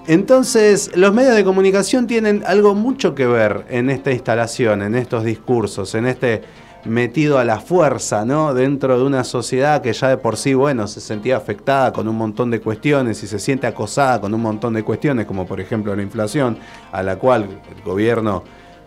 Entonces, 0.08 0.90
los 0.96 1.14
medios 1.14 1.36
de 1.36 1.44
comunicación 1.44 2.08
tienen 2.08 2.42
algo 2.44 2.74
mucho 2.74 3.14
que 3.14 3.24
ver 3.26 3.64
en 3.70 3.88
esta 3.88 4.10
instalación, 4.10 4.82
en 4.82 4.96
estos 4.96 5.22
discursos, 5.22 5.94
en 5.94 6.06
este 6.06 6.42
metido 6.84 7.38
a 7.38 7.44
la 7.44 7.60
fuerza, 7.60 8.24
¿no? 8.24 8.54
Dentro 8.54 8.98
de 8.98 9.04
una 9.04 9.24
sociedad 9.24 9.82
que 9.82 9.92
ya 9.92 10.08
de 10.08 10.16
por 10.16 10.36
sí, 10.36 10.54
bueno, 10.54 10.86
se 10.86 11.00
sentía 11.00 11.36
afectada 11.36 11.92
con 11.92 12.08
un 12.08 12.16
montón 12.16 12.50
de 12.50 12.60
cuestiones 12.60 13.22
y 13.22 13.26
se 13.26 13.38
siente 13.38 13.66
acosada 13.66 14.20
con 14.20 14.34
un 14.34 14.42
montón 14.42 14.74
de 14.74 14.82
cuestiones, 14.82 15.26
como 15.26 15.46
por 15.46 15.60
ejemplo 15.60 15.94
la 15.94 16.02
inflación, 16.02 16.58
a 16.90 17.02
la 17.02 17.16
cual 17.16 17.42
el 17.74 17.82
gobierno 17.82 18.42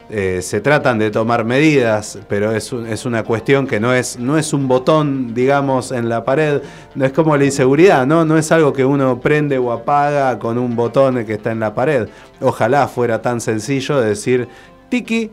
eh, 0.09 0.41
se 0.43 0.61
tratan 0.61 0.99
de 0.99 1.09
tomar 1.09 1.45
medidas, 1.45 2.19
pero 2.29 2.51
es, 2.51 2.71
es 2.71 3.05
una 3.05 3.23
cuestión 3.23 3.65
que 3.65 3.79
no 3.79 3.91
es, 3.91 4.19
no 4.19 4.37
es 4.37 4.53
un 4.53 4.67
botón, 4.67 5.33
digamos, 5.33 5.91
en 5.91 6.09
la 6.09 6.23
pared, 6.23 6.61
no 6.93 7.05
es 7.05 7.11
como 7.11 7.35
la 7.35 7.45
inseguridad, 7.45 8.05
¿no? 8.05 8.23
No 8.23 8.37
es 8.37 8.51
algo 8.51 8.71
que 8.71 8.85
uno 8.85 9.19
prende 9.19 9.57
o 9.57 9.71
apaga 9.71 10.37
con 10.37 10.59
un 10.59 10.75
botón 10.75 11.25
que 11.25 11.33
está 11.33 11.51
en 11.51 11.59
la 11.59 11.73
pared. 11.73 12.07
Ojalá 12.39 12.87
fuera 12.87 13.21
tan 13.21 13.41
sencillo 13.41 13.99
de 13.99 14.09
decir, 14.09 14.47
Tiki, 14.89 15.31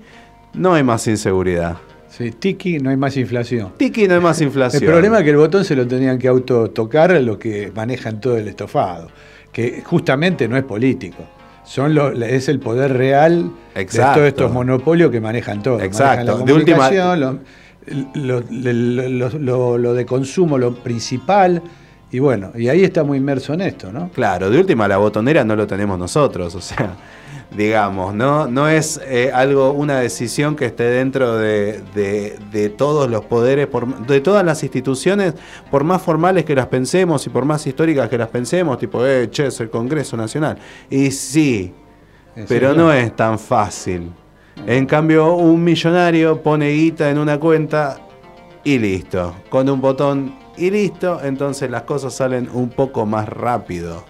no 0.55 0.73
hay 0.73 0.83
más 0.83 1.07
inseguridad. 1.07 1.77
Sí, 2.17 2.31
tiki, 2.31 2.79
no 2.79 2.91
hay 2.91 2.97
más 2.99 3.17
inflación. 3.17 3.73
Tiki, 3.79 4.07
no 4.07 4.15
hay 4.15 4.21
más 4.21 4.39
inflación. 4.43 4.83
El 4.83 4.89
problema 4.91 5.19
es 5.19 5.25
que 5.25 5.31
el 5.31 5.37
botón 5.39 5.65
se 5.65 5.75
lo 5.75 5.87
tenían 5.87 6.19
que 6.19 6.29
autotocar 6.29 7.11
los 7.23 7.39
que 7.39 7.73
manejan 7.75 8.21
todo 8.21 8.37
el 8.37 8.49
estofado, 8.49 9.09
que 9.51 9.83
justamente 9.83 10.47
no 10.47 10.59
es 10.59 10.65
político. 10.65 11.25
Son 11.65 11.95
los- 11.95 12.21
es 12.21 12.49
el 12.51 12.59
poder 12.61 12.93
real 12.93 13.51
Exacto. 13.75 14.11
de 14.11 14.15
todos 14.17 14.29
estos 14.29 14.53
monopolios 14.53 15.11
que 15.11 15.21
manejan 15.23 15.63
todo. 15.63 15.81
Exacto. 15.81 16.37
Manejan 16.37 16.39
la 16.41 16.45
De 16.45 16.53
última- 16.53 16.91
lo- 18.15 19.79
lo 19.79 19.95
de 19.95 20.05
consumo, 20.07 20.59
lo 20.59 20.75
principal. 20.75 21.63
Y 22.11 22.19
bueno, 22.19 22.53
y 22.55 22.69
ahí 22.69 22.85
estamos 22.85 23.17
inmersos 23.17 23.55
en 23.55 23.63
esto, 23.63 23.91
¿no? 23.91 24.11
Claro, 24.11 24.51
de 24.51 24.59
última 24.59 24.87
la 24.87 24.99
botonera 24.99 25.45
no 25.45 25.57
lo 25.57 25.67
tenemos 25.67 25.99
nosotros, 25.99 26.55
o 26.55 26.61
sea, 26.61 26.95
digamos, 27.57 28.15
no, 28.15 28.47
no 28.47 28.69
es 28.69 29.01
eh, 29.05 29.31
algo, 29.33 29.73
una 29.73 29.99
decisión 30.01 30.57
que 30.57 30.67
esté 30.67 30.85
dentro 30.85 31.37
de, 31.37 31.83
de- 31.95 32.39
de 32.51 32.69
todos 32.71 33.11
los 33.11 33.25
poderes, 33.27 33.67
por- 33.67 34.07
de 34.07 34.21
todas 34.21 34.45
las 34.45 34.63
instituciones, 34.63 35.35
por 35.71 35.85
más 35.85 36.01
formales 36.03 36.45
que 36.45 36.55
las 36.55 36.67
pensemos 36.67 37.27
y 37.27 37.31
por 37.31 37.45
más 37.45 37.67
históricas 37.67 38.09
que 38.09 38.19
las 38.19 38.29
pensemos, 38.29 38.79
tipo, 38.79 39.05
eh, 39.07 39.29
che, 39.31 39.47
es 39.47 39.61
el 39.61 39.71
Congreso 39.71 40.17
Nacional. 40.17 40.57
Y 40.89 41.11
sí, 41.11 41.75
Es 42.35 42.47
pero 42.49 42.75
no 42.75 42.93
es 42.93 43.15
tan 43.15 43.39
fácil. 43.39 44.11
En 44.67 44.87
cambio, 44.87 45.35
un 45.35 45.63
millonario 45.63 46.43
pone 46.43 46.71
guita 46.71 47.11
en 47.11 47.19
una 47.19 47.39
cuenta 47.39 47.99
y 48.65 48.79
listo. 48.79 49.35
Con 49.51 49.69
un 49.69 49.81
botón 49.81 50.35
y 50.57 50.71
listo, 50.71 51.21
entonces 51.23 51.71
las 51.71 51.83
cosas 51.83 52.15
salen 52.15 52.49
un 52.53 52.69
poco 52.71 53.07
más 53.07 53.29
rápido. 53.29 54.05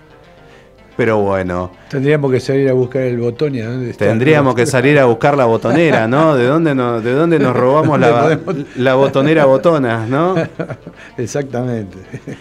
Pero 0.97 1.19
bueno, 1.19 1.71
Tendríamos 1.89 2.31
que 2.31 2.39
salir 2.41 2.69
a 2.69 2.73
buscar 2.75 3.03
el 3.03 3.19
botón 3.19 3.55
y 3.55 3.61
a 3.61 3.67
dónde 3.69 3.91
está. 3.91 4.07
tendríamos 4.07 4.55
que 4.55 4.67
salir 4.67 4.99
a 4.99 5.05
buscar 5.07 5.37
la 5.37 5.45
botonera, 5.47 6.07
¿no? 6.07 6.35
¿De 6.37 6.47
dónde 6.47 6.75
nos, 6.75 7.03
de 7.03 7.13
dónde 7.13 7.39
nos 7.39 7.55
robamos 7.57 7.99
la, 7.99 8.09
¿Dónde 8.23 8.37
podemos- 8.39 8.77
la 8.77 8.95
botonera 8.95 9.45
botonas, 9.47 10.09
no? 10.09 10.35
Exactamente. 11.19 11.99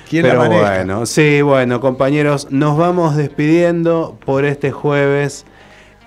¿Quién 0.09 0.23
Pero 0.23 0.43
la 0.43 0.47
bueno, 0.49 1.05
sí, 1.05 1.41
bueno, 1.41 1.79
compañeros, 1.81 2.47
nos 2.51 2.77
vamos 2.77 3.15
despidiendo 3.15 4.17
por 4.25 4.45
este 4.45 4.71
jueves. 4.71 5.45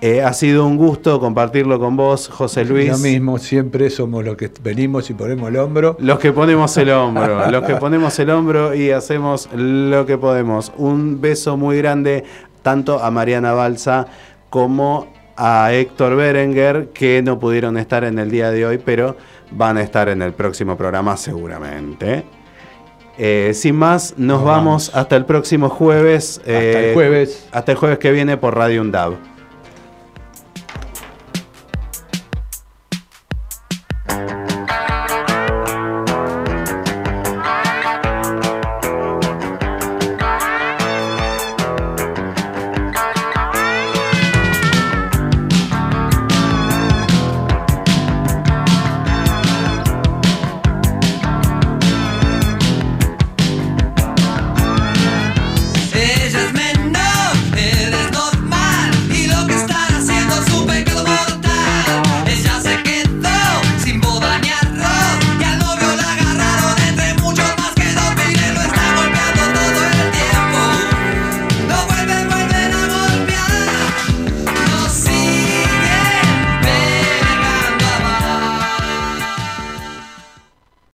Eh, 0.01 0.21
ha 0.21 0.33
sido 0.33 0.65
un 0.65 0.77
gusto 0.77 1.19
compartirlo 1.19 1.79
con 1.79 1.95
vos, 1.95 2.27
José 2.27 2.65
Luis. 2.65 2.89
Lo 2.89 2.97
mismo, 2.97 3.37
siempre 3.37 3.89
somos 3.89 4.23
los 4.25 4.35
que 4.35 4.51
venimos 4.61 5.09
y 5.09 5.13
ponemos 5.13 5.49
el 5.49 5.57
hombro. 5.57 5.95
Los 5.99 6.19
que 6.19 6.33
ponemos 6.33 6.75
el 6.77 6.89
hombro, 6.91 7.49
los 7.49 7.63
que 7.63 7.75
ponemos 7.75 8.19
el 8.19 8.29
hombro 8.29 8.75
y 8.75 8.91
hacemos 8.91 9.49
lo 9.53 10.05
que 10.05 10.17
podemos. 10.17 10.73
Un 10.77 11.21
beso 11.21 11.55
muy 11.55 11.77
grande 11.77 12.25
tanto 12.61 12.99
a 12.99 13.09
Mariana 13.09 13.53
Balsa 13.53 14.07
como 14.49 15.07
a 15.37 15.71
Héctor 15.73 16.15
Berenguer, 16.15 16.89
que 16.93 17.21
no 17.21 17.39
pudieron 17.39 17.77
estar 17.77 18.03
en 18.03 18.19
el 18.19 18.29
día 18.29 18.51
de 18.51 18.65
hoy, 18.65 18.77
pero 18.77 19.15
van 19.51 19.77
a 19.77 19.81
estar 19.81 20.09
en 20.09 20.21
el 20.21 20.33
próximo 20.33 20.75
programa 20.77 21.15
seguramente. 21.17 22.25
Eh, 23.17 23.51
sin 23.53 23.75
más, 23.75 24.13
nos, 24.17 24.39
Nos 24.39 24.45
vamos, 24.45 24.65
vamos. 24.87 24.91
hasta 24.93 25.15
el 25.15 25.25
próximo 25.25 25.69
jueves. 25.69 26.39
Hasta 26.39 26.51
el 26.51 26.93
jueves. 26.93 27.47
Hasta 27.51 27.71
el 27.71 27.77
jueves 27.77 27.97
que 27.99 28.11
viene 28.11 28.35
por 28.35 28.55
Radio 28.55 28.81
UNDAV. 28.81 29.34